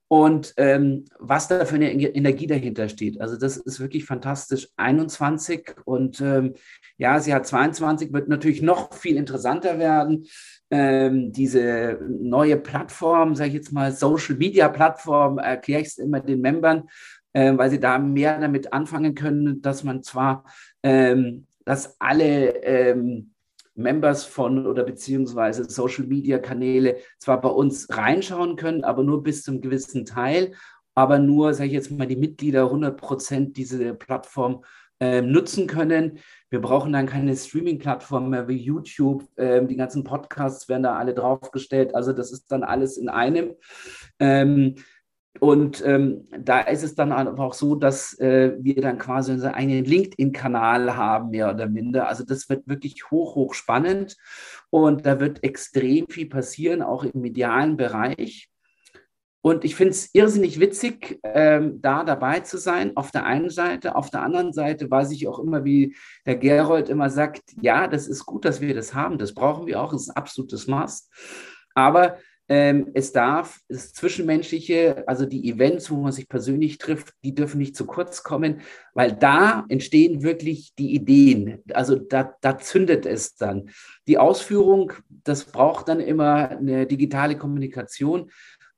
und 0.08 0.54
ähm, 0.58 1.06
was 1.18 1.48
da 1.48 1.64
für 1.64 1.74
eine 1.74 1.90
Energie 1.92 2.46
dahinter 2.46 2.88
steht. 2.88 3.20
Also 3.20 3.36
das 3.36 3.56
ist 3.56 3.80
wirklich 3.80 4.04
fantastisch. 4.04 4.68
21 4.76 5.74
und 5.84 6.20
ähm, 6.20 6.54
ja, 6.98 7.18
sie 7.18 7.34
hat 7.34 7.46
22, 7.46 8.12
wird 8.12 8.28
natürlich 8.28 8.62
noch 8.62 8.94
viel 8.94 9.16
interessanter 9.16 9.78
werden. 9.78 10.26
Ähm, 10.70 11.32
diese 11.32 11.98
neue 12.08 12.58
Plattform, 12.58 13.34
sage 13.34 13.48
ich 13.48 13.54
jetzt 13.54 13.72
mal, 13.72 13.90
Social 13.92 14.36
Media 14.36 14.68
Plattform, 14.68 15.38
erkläre 15.38 15.80
ich 15.80 15.88
es 15.88 15.98
immer 15.98 16.20
den 16.20 16.40
Membern, 16.40 16.84
äh, 17.34 17.56
weil 17.56 17.70
sie 17.70 17.80
da 17.80 17.98
mehr 17.98 18.40
damit 18.40 18.72
anfangen 18.72 19.14
können, 19.14 19.60
dass 19.60 19.84
man 19.84 20.02
zwar, 20.02 20.44
ähm, 20.82 21.46
dass 21.66 22.00
alle 22.00 22.62
ähm, 22.64 23.32
Members 23.74 24.24
von 24.24 24.66
oder 24.66 24.84
beziehungsweise 24.84 25.64
Social 25.64 26.06
Media 26.06 26.38
Kanäle 26.38 26.96
zwar 27.18 27.40
bei 27.40 27.48
uns 27.48 27.88
reinschauen 27.90 28.56
können, 28.56 28.84
aber 28.84 29.02
nur 29.02 29.22
bis 29.22 29.42
zum 29.42 29.60
gewissen 29.60 30.06
Teil, 30.06 30.52
aber 30.94 31.18
nur, 31.18 31.54
sage 31.54 31.68
ich 31.68 31.74
jetzt 31.74 31.90
mal, 31.90 32.06
die 32.06 32.16
Mitglieder 32.16 32.64
100 32.64 32.96
Prozent 32.96 33.56
diese 33.56 33.94
Plattform 33.94 34.64
äh, 35.00 35.22
nutzen 35.22 35.66
können. 35.66 36.20
Wir 36.50 36.60
brauchen 36.60 36.92
dann 36.92 37.06
keine 37.06 37.36
Streaming-Plattform 37.36 38.30
mehr 38.30 38.46
wie 38.46 38.56
YouTube. 38.56 39.24
Ähm, 39.36 39.66
die 39.66 39.74
ganzen 39.74 40.04
Podcasts 40.04 40.68
werden 40.68 40.84
da 40.84 40.94
alle 40.94 41.14
draufgestellt. 41.14 41.96
Also 41.96 42.12
das 42.12 42.30
ist 42.30 42.52
dann 42.52 42.62
alles 42.62 42.96
in 42.96 43.08
einem. 43.08 43.54
Ähm, 44.20 44.76
und 45.40 45.84
ähm, 45.84 46.28
da 46.38 46.60
ist 46.60 46.84
es 46.84 46.94
dann 46.94 47.12
auch 47.12 47.54
so, 47.54 47.74
dass 47.74 48.18
äh, 48.20 48.52
wir 48.60 48.80
dann 48.80 48.98
quasi 48.98 49.32
unseren 49.32 49.54
eigenen 49.54 49.84
LinkedIn-Kanal 49.84 50.96
haben, 50.96 51.30
mehr 51.30 51.50
oder 51.50 51.68
minder. 51.68 52.08
Also 52.08 52.24
das 52.24 52.48
wird 52.48 52.68
wirklich 52.68 53.10
hoch, 53.10 53.34
hoch 53.34 53.54
spannend 53.54 54.16
und 54.70 55.06
da 55.06 55.18
wird 55.18 55.42
extrem 55.42 56.06
viel 56.08 56.28
passieren, 56.28 56.82
auch 56.82 57.04
im 57.04 57.20
medialen 57.20 57.76
Bereich. 57.76 58.48
Und 59.42 59.64
ich 59.64 59.74
finde 59.74 59.90
es 59.90 60.14
irrsinnig 60.14 60.58
witzig, 60.58 61.20
ähm, 61.22 61.82
da 61.82 62.04
dabei 62.04 62.40
zu 62.40 62.56
sein, 62.56 62.96
auf 62.96 63.10
der 63.10 63.26
einen 63.26 63.50
Seite. 63.50 63.94
Auf 63.94 64.08
der 64.08 64.22
anderen 64.22 64.54
Seite 64.54 64.90
weiß 64.90 65.10
ich 65.10 65.28
auch 65.28 65.38
immer, 65.38 65.64
wie 65.64 65.94
der 66.24 66.36
Gerold 66.36 66.88
immer 66.88 67.10
sagt, 67.10 67.42
ja, 67.60 67.86
das 67.86 68.06
ist 68.06 68.24
gut, 68.24 68.46
dass 68.46 68.62
wir 68.62 68.74
das 68.74 68.94
haben, 68.94 69.18
das 69.18 69.34
brauchen 69.34 69.66
wir 69.66 69.82
auch, 69.82 69.92
das 69.92 70.02
ist 70.02 70.10
ein 70.10 70.16
absolutes 70.16 70.66
Maß. 70.66 71.10
Aber 71.74 72.16
ähm, 72.48 72.90
es 72.92 73.12
darf, 73.12 73.60
das 73.68 73.92
Zwischenmenschliche, 73.92 75.04
also 75.06 75.24
die 75.24 75.48
Events, 75.50 75.90
wo 75.90 75.96
man 75.96 76.12
sich 76.12 76.28
persönlich 76.28 76.76
trifft, 76.78 77.14
die 77.24 77.34
dürfen 77.34 77.58
nicht 77.58 77.74
zu 77.74 77.86
kurz 77.86 78.22
kommen, 78.22 78.60
weil 78.92 79.12
da 79.12 79.64
entstehen 79.68 80.22
wirklich 80.22 80.74
die 80.74 80.94
Ideen. 80.94 81.62
Also 81.72 81.96
da, 81.96 82.34
da 82.42 82.58
zündet 82.58 83.06
es 83.06 83.36
dann. 83.36 83.70
Die 84.06 84.18
Ausführung, 84.18 84.92
das 85.08 85.44
braucht 85.44 85.88
dann 85.88 86.00
immer 86.00 86.50
eine 86.50 86.86
digitale 86.86 87.38
Kommunikation. 87.38 88.30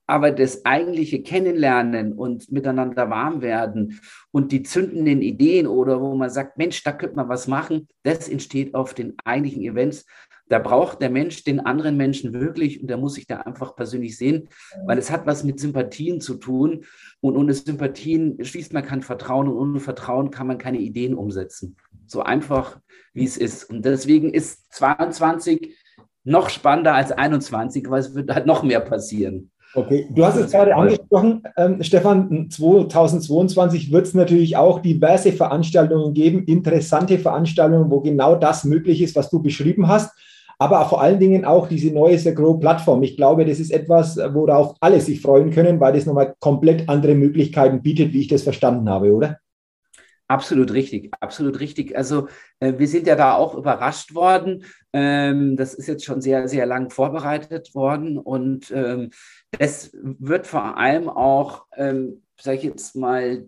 Aber 0.08 0.30
das 0.30 0.64
eigentliche 0.64 1.20
Kennenlernen 1.22 2.12
und 2.12 2.52
miteinander 2.52 3.10
warm 3.10 3.42
werden 3.42 4.00
und 4.30 4.52
die 4.52 4.62
zündenden 4.62 5.20
Ideen 5.20 5.66
oder 5.66 6.00
wo 6.00 6.14
man 6.14 6.30
sagt, 6.30 6.58
Mensch, 6.58 6.84
da 6.84 6.92
könnte 6.92 7.16
man 7.16 7.28
was 7.28 7.48
machen, 7.48 7.88
das 8.04 8.28
entsteht 8.28 8.76
auf 8.76 8.94
den 8.94 9.14
eigentlichen 9.24 9.62
Events, 9.62 10.06
Da 10.48 10.58
braucht 10.58 11.02
der 11.02 11.10
Mensch 11.10 11.42
den 11.44 11.60
anderen 11.60 11.96
Menschen 11.96 12.32
wirklich 12.32 12.80
und 12.80 12.88
der 12.88 12.96
muss 12.96 13.14
sich 13.14 13.26
da 13.26 13.38
einfach 13.38 13.74
persönlich 13.74 14.16
sehen, 14.16 14.48
weil 14.84 14.98
es 14.98 15.10
hat 15.10 15.26
was 15.26 15.42
mit 15.42 15.58
Sympathien 15.58 16.20
zu 16.20 16.34
tun. 16.34 16.84
Und 17.20 17.36
ohne 17.36 17.52
Sympathien 17.52 18.42
schließt 18.42 18.72
man 18.72 18.84
kein 18.84 19.02
Vertrauen 19.02 19.48
und 19.48 19.56
ohne 19.56 19.80
Vertrauen 19.80 20.30
kann 20.30 20.46
man 20.46 20.58
keine 20.58 20.78
Ideen 20.78 21.14
umsetzen. 21.14 21.76
So 22.06 22.22
einfach, 22.22 22.78
wie 23.12 23.24
es 23.24 23.36
ist. 23.36 23.64
Und 23.64 23.84
deswegen 23.84 24.32
ist 24.32 24.72
22 24.74 25.76
noch 26.22 26.50
spannender 26.50 26.94
als 26.94 27.12
21, 27.12 27.88
weil 27.88 28.00
es 28.00 28.14
wird 28.14 28.32
halt 28.32 28.46
noch 28.46 28.62
mehr 28.62 28.80
passieren. 28.80 29.50
Okay, 29.74 30.06
du 30.10 30.24
hast 30.24 30.36
es 30.36 30.52
gerade 30.52 30.74
angesprochen, 30.74 31.42
ähm, 31.56 31.82
Stefan, 31.82 32.48
2022 32.50 33.92
wird 33.92 34.06
es 34.06 34.14
natürlich 34.14 34.56
auch 34.56 34.80
diverse 34.80 35.32
Veranstaltungen 35.32 36.14
geben, 36.14 36.44
interessante 36.44 37.18
Veranstaltungen, 37.18 37.90
wo 37.90 38.00
genau 38.00 38.36
das 38.36 38.64
möglich 38.64 39.02
ist, 39.02 39.16
was 39.16 39.28
du 39.28 39.42
beschrieben 39.42 39.86
hast, 39.86 40.16
aber 40.58 40.86
vor 40.86 41.00
allen 41.02 41.20
Dingen 41.20 41.44
auch 41.44 41.68
diese 41.68 41.92
neue 41.92 42.18
The 42.18 42.34
Grow-Plattform. 42.34 43.02
Ich 43.02 43.16
glaube, 43.16 43.44
das 43.44 43.60
ist 43.60 43.70
etwas, 43.70 44.16
worauf 44.16 44.74
alle 44.80 45.00
sich 45.00 45.20
freuen 45.20 45.50
können, 45.50 45.80
weil 45.80 45.92
das 45.92 46.06
nochmal 46.06 46.34
komplett 46.40 46.88
andere 46.88 47.14
Möglichkeiten 47.14 47.82
bietet, 47.82 48.12
wie 48.12 48.20
ich 48.20 48.28
das 48.28 48.42
verstanden 48.42 48.88
habe, 48.88 49.12
oder? 49.12 49.38
Absolut 50.28 50.72
richtig, 50.72 51.12
absolut 51.20 51.60
richtig. 51.60 51.96
Also 51.96 52.26
äh, 52.58 52.72
wir 52.78 52.88
sind 52.88 53.06
ja 53.06 53.14
da 53.14 53.34
auch 53.34 53.54
überrascht 53.54 54.14
worden. 54.14 54.64
Ähm, 54.92 55.56
das 55.56 55.72
ist 55.74 55.86
jetzt 55.86 56.04
schon 56.04 56.20
sehr, 56.20 56.48
sehr 56.48 56.66
lang 56.66 56.90
vorbereitet 56.90 57.74
worden 57.76 58.18
und 58.18 58.72
ähm, 58.72 59.10
es 59.56 59.96
wird 60.02 60.48
vor 60.48 60.78
allem 60.78 61.08
auch, 61.08 61.66
ähm, 61.76 62.22
sage 62.40 62.56
ich 62.56 62.64
jetzt 62.64 62.96
mal, 62.96 63.46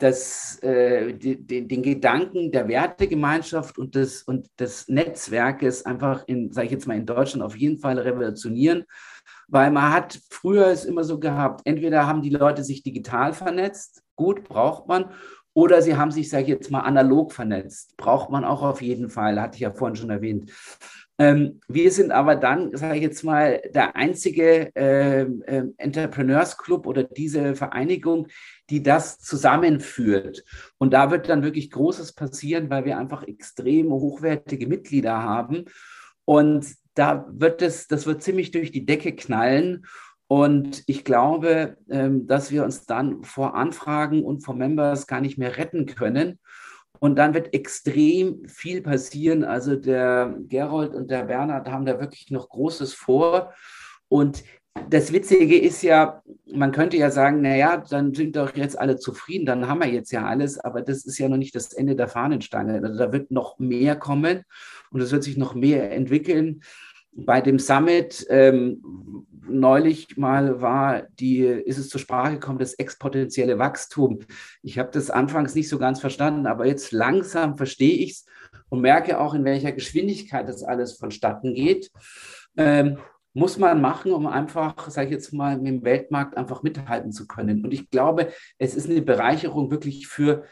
das, 0.00 0.58
äh, 0.62 1.12
die, 1.12 1.66
den 1.66 1.82
Gedanken 1.82 2.50
der 2.50 2.68
Wertegemeinschaft 2.68 3.78
und 3.78 3.94
des, 3.94 4.22
und 4.22 4.48
des 4.58 4.88
Netzwerkes 4.88 5.84
einfach 5.84 6.24
in, 6.26 6.52
sage 6.52 6.66
ich 6.66 6.72
jetzt 6.72 6.86
mal, 6.86 6.96
in 6.96 7.06
Deutschland 7.06 7.42
auf 7.42 7.56
jeden 7.56 7.78
Fall 7.78 7.98
revolutionieren. 7.98 8.84
Weil 9.46 9.70
man 9.70 9.92
hat 9.92 10.18
früher 10.30 10.68
es 10.68 10.84
immer 10.84 11.04
so 11.04 11.18
gehabt, 11.18 11.62
entweder 11.64 12.06
haben 12.06 12.22
die 12.22 12.30
Leute 12.30 12.64
sich 12.64 12.82
digital 12.82 13.32
vernetzt, 13.32 14.02
gut, 14.16 14.44
braucht 14.44 14.88
man, 14.88 15.10
oder 15.52 15.82
sie 15.82 15.96
haben 15.96 16.12
sich, 16.12 16.30
sage 16.30 16.44
ich 16.44 16.48
jetzt 16.50 16.70
mal, 16.70 16.80
analog 16.80 17.32
vernetzt. 17.32 17.96
Braucht 17.96 18.30
man 18.30 18.44
auch 18.44 18.62
auf 18.62 18.80
jeden 18.80 19.10
Fall, 19.10 19.40
hatte 19.40 19.56
ich 19.56 19.62
ja 19.62 19.72
vorhin 19.72 19.96
schon 19.96 20.10
erwähnt. 20.10 20.50
Ähm, 21.20 21.60
wir 21.68 21.92
sind 21.92 22.12
aber 22.12 22.34
dann, 22.34 22.74
sage 22.74 22.96
ich 22.96 23.02
jetzt 23.02 23.24
mal, 23.24 23.60
der 23.74 23.94
einzige 23.94 24.74
äh, 24.74 25.20
äh, 25.20 25.64
Entrepreneurs 25.76 26.56
Club 26.56 26.86
oder 26.86 27.04
diese 27.04 27.54
Vereinigung, 27.54 28.28
die 28.70 28.82
das 28.82 29.18
zusammenführt. 29.18 30.42
Und 30.78 30.94
da 30.94 31.10
wird 31.10 31.28
dann 31.28 31.42
wirklich 31.42 31.70
Großes 31.70 32.14
passieren, 32.14 32.70
weil 32.70 32.86
wir 32.86 32.96
einfach 32.96 33.22
extrem 33.24 33.92
hochwertige 33.92 34.66
Mitglieder 34.66 35.22
haben. 35.22 35.66
Und 36.24 36.66
da 36.94 37.26
wird 37.30 37.60
es, 37.60 37.86
das 37.86 38.06
wird 38.06 38.22
ziemlich 38.22 38.50
durch 38.50 38.72
die 38.72 38.86
Decke 38.86 39.14
knallen. 39.14 39.84
Und 40.26 40.84
ich 40.86 41.04
glaube, 41.04 41.76
ähm, 41.90 42.28
dass 42.28 42.50
wir 42.50 42.64
uns 42.64 42.86
dann 42.86 43.24
vor 43.24 43.54
Anfragen 43.54 44.24
und 44.24 44.40
vor 44.40 44.54
Members 44.54 45.06
gar 45.06 45.20
nicht 45.20 45.36
mehr 45.36 45.58
retten 45.58 45.84
können. 45.84 46.38
Und 47.00 47.16
dann 47.16 47.34
wird 47.34 47.54
extrem 47.54 48.46
viel 48.46 48.82
passieren. 48.82 49.42
Also 49.42 49.74
der 49.74 50.36
Gerold 50.48 50.94
und 50.94 51.10
der 51.10 51.24
Bernhard 51.24 51.68
haben 51.68 51.86
da 51.86 51.98
wirklich 51.98 52.30
noch 52.30 52.48
Großes 52.50 52.94
vor. 52.94 53.52
Und 54.08 54.44
das 54.88 55.12
Witzige 55.12 55.58
ist 55.58 55.82
ja, 55.82 56.22
man 56.52 56.72
könnte 56.72 56.96
ja 56.96 57.10
sagen, 57.10 57.40
naja, 57.42 57.78
dann 57.90 58.14
sind 58.14 58.36
doch 58.36 58.54
jetzt 58.54 58.78
alle 58.78 58.96
zufrieden, 58.96 59.44
dann 59.44 59.66
haben 59.66 59.80
wir 59.80 59.88
jetzt 59.88 60.12
ja 60.12 60.24
alles, 60.26 60.58
aber 60.58 60.82
das 60.82 61.04
ist 61.04 61.18
ja 61.18 61.28
noch 61.28 61.36
nicht 61.36 61.54
das 61.54 61.72
Ende 61.72 61.96
der 61.96 62.08
Fahnenstange. 62.08 62.80
Also 62.82 62.98
da 62.98 63.12
wird 63.12 63.30
noch 63.30 63.58
mehr 63.58 63.96
kommen 63.96 64.44
und 64.90 65.00
es 65.00 65.10
wird 65.10 65.24
sich 65.24 65.36
noch 65.36 65.54
mehr 65.54 65.90
entwickeln. 65.90 66.62
Bei 67.12 67.40
dem 67.40 67.58
Summit 67.58 68.26
ähm, 68.30 69.26
neulich 69.48 70.16
mal 70.16 70.60
war, 70.60 71.02
die, 71.18 71.40
ist 71.40 71.78
es 71.78 71.88
zur 71.88 72.00
Sprache 72.00 72.34
gekommen, 72.34 72.58
das 72.58 72.74
exponentielle 72.74 73.58
Wachstum. 73.58 74.20
Ich 74.62 74.78
habe 74.78 74.90
das 74.92 75.10
anfangs 75.10 75.54
nicht 75.54 75.68
so 75.68 75.78
ganz 75.78 76.00
verstanden, 76.00 76.46
aber 76.46 76.66
jetzt 76.66 76.92
langsam 76.92 77.56
verstehe 77.56 77.96
ich 77.98 78.12
es 78.12 78.26
und 78.68 78.80
merke 78.80 79.18
auch, 79.18 79.34
in 79.34 79.44
welcher 79.44 79.72
Geschwindigkeit 79.72 80.48
das 80.48 80.62
alles 80.62 80.96
vonstatten 80.98 81.54
geht. 81.54 81.90
Ähm, 82.56 82.98
muss 83.32 83.58
man 83.58 83.80
machen, 83.80 84.12
um 84.12 84.26
einfach, 84.26 84.90
sage 84.90 85.08
ich 85.08 85.12
jetzt 85.12 85.32
mal, 85.32 85.56
mit 85.56 85.68
dem 85.68 85.84
Weltmarkt 85.84 86.36
einfach 86.36 86.62
mithalten 86.62 87.12
zu 87.12 87.26
können. 87.26 87.64
Und 87.64 87.72
ich 87.72 87.90
glaube, 87.90 88.32
es 88.58 88.74
ist 88.74 88.90
eine 88.90 89.02
Bereicherung 89.02 89.70
wirklich 89.70 90.08
für 90.08 90.44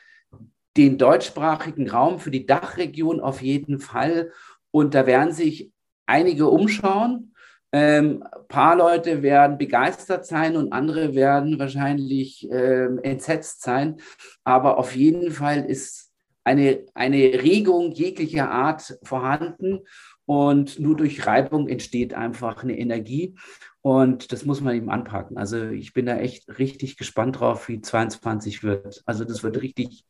den 0.76 0.96
deutschsprachigen 0.96 1.90
Raum, 1.90 2.20
für 2.20 2.30
die 2.30 2.46
Dachregion 2.46 3.20
auf 3.20 3.42
jeden 3.42 3.80
Fall. 3.80 4.30
Und 4.70 4.94
da 4.94 5.06
werden 5.06 5.32
sich 5.32 5.72
einige 6.08 6.48
umschauen. 6.48 7.34
Ähm, 7.70 8.24
paar 8.48 8.76
Leute 8.76 9.22
werden 9.22 9.58
begeistert 9.58 10.26
sein 10.26 10.56
und 10.56 10.72
andere 10.72 11.14
werden 11.14 11.58
wahrscheinlich 11.58 12.48
ähm, 12.50 12.98
entsetzt 13.02 13.62
sein. 13.62 13.96
Aber 14.42 14.78
auf 14.78 14.96
jeden 14.96 15.30
Fall 15.30 15.64
ist 15.64 16.10
eine, 16.44 16.86
eine 16.94 17.18
Regung 17.42 17.92
jeglicher 17.92 18.50
Art 18.50 18.98
vorhanden 19.02 19.80
und 20.24 20.78
nur 20.78 20.96
durch 20.96 21.26
Reibung 21.26 21.68
entsteht 21.68 22.14
einfach 22.14 22.62
eine 22.62 22.78
Energie. 22.78 23.36
Und 23.82 24.32
das 24.32 24.44
muss 24.44 24.60
man 24.60 24.74
eben 24.74 24.90
anpacken. 24.90 25.36
Also 25.36 25.66
ich 25.68 25.92
bin 25.92 26.06
da 26.06 26.16
echt 26.16 26.58
richtig 26.58 26.96
gespannt 26.96 27.40
drauf, 27.40 27.68
wie 27.68 27.80
22 27.80 28.62
wird. 28.62 29.02
Also 29.04 29.24
das 29.24 29.42
wird 29.42 29.60
richtig 29.60 30.04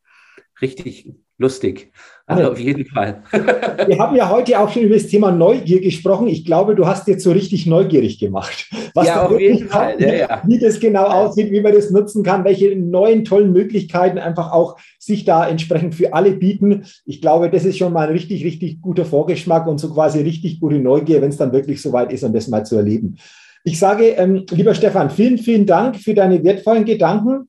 richtig 0.61 1.13
lustig. 1.39 1.91
Also 2.25 2.51
auf 2.51 2.59
jeden 2.59 2.85
Fall. 2.85 3.23
Wir 3.31 3.97
haben 3.97 4.15
ja 4.15 4.29
heute 4.29 4.59
auch 4.59 4.69
schon 4.69 4.83
über 4.83 4.95
das 4.95 5.07
Thema 5.07 5.31
Neugier 5.31 5.81
gesprochen. 5.81 6.27
Ich 6.27 6.45
glaube, 6.45 6.75
du 6.75 6.85
hast 6.85 7.07
jetzt 7.07 7.23
so 7.23 7.31
richtig 7.31 7.65
neugierig 7.65 8.19
gemacht. 8.19 8.69
Was 8.93 9.07
ja, 9.07 9.25
auf 9.25 9.39
jeden 9.39 9.67
Fall. 9.67 9.95
Ja, 9.99 10.13
ja. 10.13 10.43
Wie 10.45 10.59
das 10.59 10.79
genau 10.79 11.05
aussieht, 11.05 11.51
wie 11.51 11.61
man 11.61 11.73
das 11.73 11.89
nutzen 11.89 12.23
kann, 12.23 12.43
welche 12.43 12.75
neuen 12.75 13.25
tollen 13.25 13.51
Möglichkeiten 13.51 14.19
einfach 14.19 14.51
auch 14.51 14.77
sich 14.99 15.25
da 15.25 15.47
entsprechend 15.47 15.95
für 15.95 16.13
alle 16.13 16.33
bieten. 16.33 16.85
Ich 17.05 17.21
glaube, 17.21 17.49
das 17.49 17.65
ist 17.65 17.77
schon 17.77 17.93
mal 17.93 18.07
ein 18.07 18.13
richtig, 18.13 18.43
richtig 18.43 18.81
guter 18.81 19.05
Vorgeschmack 19.05 19.65
und 19.65 19.79
so 19.79 19.91
quasi 19.91 20.19
richtig 20.19 20.59
gute 20.59 20.77
Neugier, 20.77 21.21
wenn 21.21 21.29
es 21.29 21.37
dann 21.37 21.53
wirklich 21.53 21.81
soweit 21.81 22.11
ist, 22.11 22.23
um 22.23 22.33
das 22.33 22.47
mal 22.47 22.65
zu 22.65 22.75
erleben. 22.75 23.17
Ich 23.63 23.79
sage, 23.79 24.09
ähm, 24.09 24.45
lieber 24.51 24.75
Stefan, 24.75 25.09
vielen, 25.09 25.37
vielen 25.37 25.65
Dank 25.65 25.97
für 25.97 26.13
deine 26.13 26.43
wertvollen 26.43 26.85
Gedanken 26.85 27.47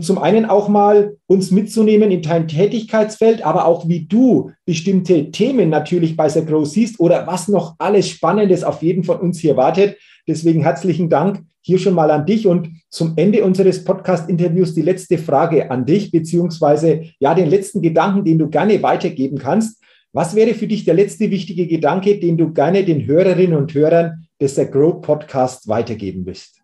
zum 0.00 0.18
einen 0.18 0.46
auch 0.46 0.68
mal 0.68 1.16
uns 1.26 1.52
mitzunehmen 1.52 2.10
in 2.10 2.22
dein 2.22 2.48
Tätigkeitsfeld, 2.48 3.46
aber 3.46 3.66
auch 3.66 3.88
wie 3.88 4.04
du 4.06 4.50
bestimmte 4.64 5.30
Themen 5.30 5.70
natürlich 5.70 6.16
bei 6.16 6.28
The 6.28 6.44
Grow 6.44 6.66
siehst 6.66 6.98
oder 6.98 7.26
was 7.28 7.46
noch 7.46 7.76
alles 7.78 8.08
Spannendes 8.08 8.64
auf 8.64 8.82
jeden 8.82 9.04
von 9.04 9.20
uns 9.20 9.38
hier 9.38 9.56
wartet. 9.56 9.96
Deswegen 10.26 10.62
herzlichen 10.62 11.08
Dank 11.08 11.44
hier 11.60 11.78
schon 11.78 11.94
mal 11.94 12.10
an 12.10 12.26
dich 12.26 12.46
und 12.46 12.70
zum 12.88 13.12
Ende 13.16 13.44
unseres 13.44 13.84
Podcast-Interviews 13.84 14.74
die 14.74 14.82
letzte 14.82 15.18
Frage 15.18 15.70
an 15.70 15.84
dich, 15.84 16.10
beziehungsweise 16.10 17.02
ja, 17.20 17.34
den 17.34 17.48
letzten 17.48 17.82
Gedanken, 17.82 18.24
den 18.24 18.38
du 18.38 18.48
gerne 18.48 18.82
weitergeben 18.82 19.38
kannst. 19.38 19.80
Was 20.12 20.34
wäre 20.34 20.54
für 20.54 20.66
dich 20.66 20.84
der 20.84 20.94
letzte 20.94 21.30
wichtige 21.30 21.68
Gedanke, 21.68 22.18
den 22.18 22.36
du 22.36 22.52
gerne 22.52 22.84
den 22.84 23.06
Hörerinnen 23.06 23.56
und 23.56 23.72
Hörern 23.74 24.26
des 24.40 24.56
The 24.56 24.66
Grow 24.66 25.00
Podcasts 25.00 25.68
weitergeben 25.68 26.26
willst? 26.26 26.59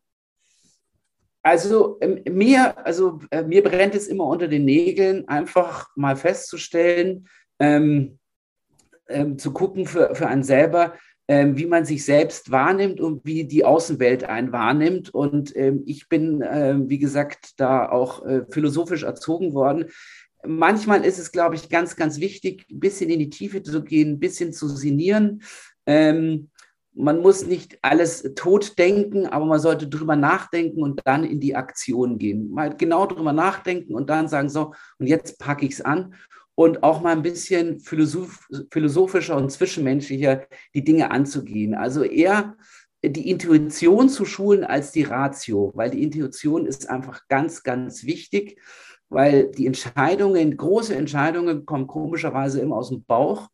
Also 1.47 1.99
ähm, 2.01 2.23
mir, 2.29 2.77
also 2.85 3.21
äh, 3.31 3.45
mir 3.45 3.63
brennt 3.63 3.95
es 3.95 4.09
immer 4.09 4.25
unter 4.25 4.49
den 4.49 4.65
Nägeln, 4.65 5.29
einfach 5.29 5.87
mal 5.95 6.17
festzustellen, 6.17 7.29
ähm, 7.61 8.19
ähm, 9.09 9.39
zu 9.39 9.53
gucken 9.53 9.87
für, 9.87 10.17
für 10.17 10.27
einen 10.27 10.43
selber, 10.43 10.95
ähm, 11.29 11.57
wie 11.57 11.67
man 11.67 11.85
sich 11.85 12.05
selbst 12.05 12.51
wahrnimmt 12.51 13.01
und 13.01 13.25
wie 13.25 13.45
die 13.45 13.65
Außenwelt 13.65 14.25
einen 14.25 14.51
wahrnimmt. 14.51 15.15
Und 15.15 15.55
ähm, 15.55 15.85
ich 15.87 16.09
bin, 16.09 16.43
äh, 16.43 16.75
wie 16.81 16.99
gesagt, 16.99 17.61
da 17.61 17.89
auch 17.91 18.27
äh, 18.27 18.43
philosophisch 18.51 19.05
erzogen 19.05 19.55
worden. 19.55 19.85
Manchmal 20.45 21.05
ist 21.05 21.21
es, 21.21 21.31
glaube 21.31 21.55
ich, 21.55 21.69
ganz, 21.69 21.95
ganz 21.95 22.19
wichtig, 22.19 22.67
ein 22.69 22.81
bisschen 22.81 23.09
in 23.09 23.21
die 23.21 23.31
Tiefe 23.31 23.63
zu 23.63 23.85
gehen, 23.85 24.15
ein 24.15 24.19
bisschen 24.19 24.53
zu 24.53 24.67
sinnieren. 24.67 25.43
Ähm, 25.87 26.51
man 26.97 27.21
muss 27.21 27.47
nicht 27.47 27.79
alles 27.83 28.33
tot 28.35 28.79
denken, 28.79 29.27
aber 29.27 29.45
man 29.45 29.61
sollte 29.61 29.87
drüber 29.87 30.17
nachdenken 30.17 30.83
und 30.83 31.03
dann 31.05 31.25
in 31.25 31.41
die 31.41 31.55
Aktion 31.55 32.19
gehen. 32.19 32.51
Mal 32.51 32.75
genau 32.75 33.07
drüber 33.07 33.33
nachdenken 33.33 33.95
und 33.95 34.09
dann 34.09 34.29
sagen, 34.29 34.49
so, 34.49 34.73
und 34.99 35.07
jetzt 35.07 35.39
packe 35.39 35.67
ich 35.67 35.73
es 35.73 35.81
an. 35.83 36.15
Und 36.55 36.83
auch 36.83 37.03
mal 37.03 37.13
ein 37.13 37.23
bisschen 37.23 37.81
philosoph 37.81 38.49
philosophischer 38.71 39.37
und 39.37 39.53
zwischenmenschlicher 39.53 40.47
die 40.75 40.85
Dinge 40.85 41.11
anzugehen. 41.11 41.75
Also 41.75 42.03
eher 42.03 42.57
die 43.05 43.29
Intuition 43.31 44.09
zu 44.09 44.25
schulen 44.25 44.65
als 44.65 44.91
die 44.91 45.03
Ratio, 45.03 45.73
weil 45.75 45.91
die 45.91 46.03
Intuition 46.03 46.65
ist 46.65 46.89
einfach 46.89 47.29
ganz, 47.29 47.63
ganz 47.63 48.05
wichtig, 48.05 48.59
weil 49.11 49.51
die 49.51 49.67
Entscheidungen, 49.67 50.57
große 50.57 50.97
Entscheidungen 50.97 51.67
kommen 51.67 51.87
komischerweise 51.87 52.61
immer 52.61 52.77
aus 52.77 52.89
dem 52.89 53.05
Bauch. 53.05 53.49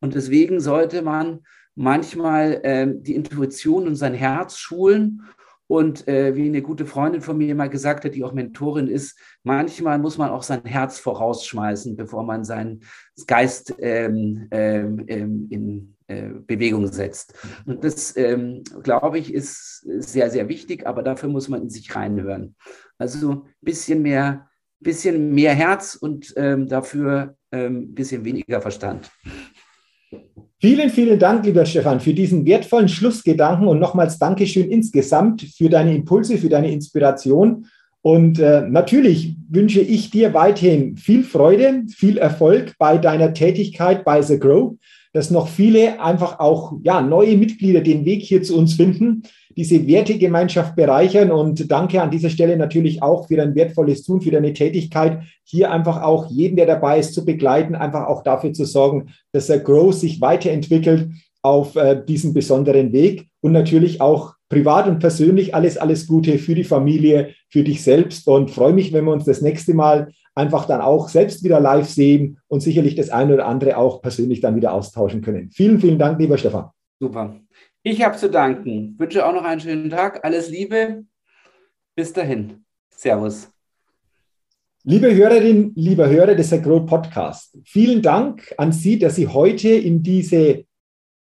Und 0.00 0.16
deswegen 0.16 0.58
sollte 0.58 1.02
man 1.02 1.44
manchmal 1.78 2.60
äh, 2.64 2.86
die 2.92 3.14
Intuition 3.14 3.86
und 3.86 3.94
sein 3.94 4.14
Herz 4.14 4.58
schulen. 4.58 5.22
Und 5.68 6.08
äh, 6.08 6.34
wie 6.34 6.46
eine 6.46 6.62
gute 6.62 6.86
Freundin 6.86 7.20
von 7.20 7.36
mir 7.36 7.54
mal 7.54 7.68
gesagt 7.68 8.04
hat, 8.04 8.14
die 8.14 8.24
auch 8.24 8.32
Mentorin 8.32 8.88
ist, 8.88 9.18
manchmal 9.42 9.98
muss 9.98 10.16
man 10.16 10.30
auch 10.30 10.42
sein 10.42 10.64
Herz 10.64 10.98
vorausschmeißen, 10.98 11.94
bevor 11.94 12.22
man 12.22 12.42
seinen 12.42 12.80
Geist 13.26 13.74
ähm, 13.78 14.48
ähm, 14.50 15.04
ähm 15.08 15.46
in, 15.50 15.94
äh, 16.06 16.30
Bewegung 16.46 16.86
setzt. 16.86 17.34
Und 17.66 17.84
das, 17.84 18.16
ähm, 18.16 18.62
glaube 18.82 19.18
ich, 19.18 19.32
ist 19.34 19.82
sehr, 19.82 20.30
sehr 20.30 20.48
wichtig, 20.48 20.86
aber 20.86 21.02
dafür 21.02 21.28
muss 21.28 21.50
man 21.50 21.60
in 21.60 21.70
sich 21.70 21.94
reinhören. 21.94 22.56
Also 22.96 23.32
ein 23.32 23.42
bisschen 23.60 24.00
mehr, 24.00 24.48
bisschen 24.80 25.34
mehr 25.34 25.54
Herz 25.54 25.96
und 25.96 26.32
ähm, 26.36 26.66
dafür 26.66 27.36
ein 27.50 27.60
ähm, 27.60 27.94
bisschen 27.94 28.24
weniger 28.24 28.62
Verstand. 28.62 29.10
Vielen, 30.60 30.90
vielen 30.90 31.18
Dank, 31.20 31.44
lieber 31.44 31.64
Stefan, 31.64 32.00
für 32.00 32.12
diesen 32.12 32.44
wertvollen 32.44 32.88
Schlussgedanken 32.88 33.68
und 33.68 33.78
nochmals 33.78 34.18
Dankeschön 34.18 34.68
insgesamt 34.70 35.42
für 35.42 35.68
deine 35.68 35.94
Impulse, 35.94 36.36
für 36.36 36.48
deine 36.48 36.72
Inspiration. 36.72 37.66
Und 38.02 38.40
äh, 38.40 38.62
natürlich 38.62 39.36
wünsche 39.48 39.80
ich 39.80 40.10
dir 40.10 40.34
weiterhin 40.34 40.96
viel 40.96 41.22
Freude, 41.22 41.84
viel 41.88 42.18
Erfolg 42.18 42.74
bei 42.78 42.98
deiner 42.98 43.34
Tätigkeit 43.34 44.04
bei 44.04 44.20
The 44.20 44.38
Grow, 44.38 44.76
dass 45.18 45.32
noch 45.32 45.48
viele 45.48 46.00
einfach 46.00 46.38
auch 46.38 46.74
ja, 46.84 47.02
neue 47.02 47.36
Mitglieder 47.36 47.80
den 47.80 48.04
Weg 48.04 48.22
hier 48.22 48.40
zu 48.44 48.56
uns 48.56 48.74
finden, 48.74 49.24
diese 49.56 49.84
Wertegemeinschaft 49.88 50.76
bereichern. 50.76 51.32
Und 51.32 51.72
danke 51.72 52.00
an 52.00 52.12
dieser 52.12 52.30
Stelle 52.30 52.56
natürlich 52.56 53.02
auch 53.02 53.26
für 53.26 53.34
dein 53.34 53.56
wertvolles 53.56 54.04
Tun, 54.04 54.20
für 54.20 54.30
deine 54.30 54.52
Tätigkeit, 54.52 55.22
hier 55.42 55.72
einfach 55.72 56.02
auch 56.02 56.30
jeden, 56.30 56.54
der 56.54 56.66
dabei 56.66 57.00
ist, 57.00 57.14
zu 57.14 57.24
begleiten, 57.24 57.74
einfach 57.74 58.06
auch 58.06 58.22
dafür 58.22 58.52
zu 58.52 58.64
sorgen, 58.64 59.08
dass 59.32 59.48
der 59.48 59.58
Grow 59.58 59.92
sich 59.92 60.20
weiterentwickelt 60.20 61.10
auf 61.42 61.74
äh, 61.74 62.00
diesem 62.06 62.32
besonderen 62.32 62.92
Weg 62.92 63.26
und 63.40 63.50
natürlich 63.50 64.00
auch 64.00 64.34
privat 64.48 64.86
und 64.86 65.00
persönlich 65.00 65.52
alles, 65.52 65.78
alles 65.78 66.06
Gute 66.06 66.38
für 66.38 66.54
die 66.54 66.62
Familie, 66.62 67.34
für 67.48 67.64
dich 67.64 67.82
selbst 67.82 68.28
und 68.28 68.52
freue 68.52 68.72
mich, 68.72 68.92
wenn 68.92 69.04
wir 69.04 69.14
uns 69.14 69.24
das 69.24 69.42
nächste 69.42 69.74
Mal 69.74 70.12
einfach 70.38 70.66
dann 70.66 70.80
auch 70.80 71.08
selbst 71.08 71.42
wieder 71.42 71.58
live 71.58 71.88
sehen 71.88 72.38
und 72.46 72.60
sicherlich 72.60 72.94
das 72.94 73.10
eine 73.10 73.34
oder 73.34 73.46
andere 73.46 73.76
auch 73.76 74.00
persönlich 74.00 74.40
dann 74.40 74.54
wieder 74.54 74.72
austauschen 74.72 75.20
können. 75.20 75.50
Vielen, 75.50 75.80
vielen 75.80 75.98
Dank, 75.98 76.18
lieber 76.20 76.38
Stefan. 76.38 76.70
Super. 77.00 77.40
Ich 77.82 78.04
habe 78.04 78.16
zu 78.16 78.30
danken. 78.30 78.94
Wünsche 78.98 79.26
auch 79.26 79.32
noch 79.32 79.44
einen 79.44 79.60
schönen 79.60 79.90
Tag. 79.90 80.24
Alles 80.24 80.48
Liebe. 80.48 81.04
Bis 81.96 82.12
dahin. 82.12 82.64
Servus. 82.90 83.50
Liebe 84.84 85.14
Hörerin, 85.14 85.72
lieber 85.74 86.08
Hörer 86.08 86.34
des 86.36 86.52
Agro 86.52 86.86
Podcast, 86.86 87.58
vielen 87.64 88.00
Dank 88.00 88.54
an 88.56 88.72
Sie, 88.72 88.98
dass 88.98 89.16
Sie 89.16 89.26
heute 89.26 89.68
in 89.68 90.02
diese 90.02 90.64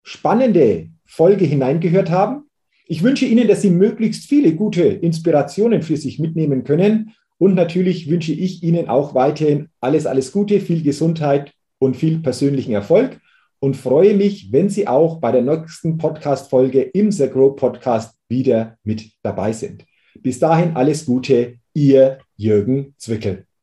spannende 0.03 0.89
Folge 1.05 1.43
hineingehört 1.43 2.11
haben. 2.11 2.49
Ich 2.85 3.03
wünsche 3.03 3.25
Ihnen, 3.25 3.47
dass 3.47 3.63
Sie 3.63 3.71
möglichst 3.71 4.29
viele 4.29 4.53
gute 4.53 4.83
Inspirationen 4.83 5.81
für 5.81 5.97
sich 5.97 6.19
mitnehmen 6.19 6.63
können. 6.63 7.15
Und 7.39 7.55
natürlich 7.55 8.09
wünsche 8.09 8.33
ich 8.33 8.63
Ihnen 8.63 8.87
auch 8.87 9.13
weiterhin 9.13 9.69
alles, 9.79 10.05
alles 10.05 10.31
Gute, 10.31 10.59
viel 10.59 10.83
Gesundheit 10.83 11.53
und 11.79 11.95
viel 11.95 12.19
persönlichen 12.19 12.73
Erfolg 12.73 13.19
und 13.59 13.75
freue 13.75 14.15
mich, 14.15 14.51
wenn 14.51 14.69
Sie 14.69 14.87
auch 14.87 15.19
bei 15.19 15.31
der 15.31 15.41
nächsten 15.41 15.97
Podcast-Folge 15.97 16.81
im 16.81 17.11
The 17.11 17.29
Grow 17.29 17.55
Podcast 17.55 18.15
wieder 18.29 18.77
mit 18.83 19.11
dabei 19.23 19.53
sind. 19.53 19.85
Bis 20.15 20.39
dahin 20.39 20.75
alles 20.75 21.05
Gute, 21.05 21.57
Ihr 21.73 22.19
Jürgen 22.35 22.95
Zwickel. 22.97 23.46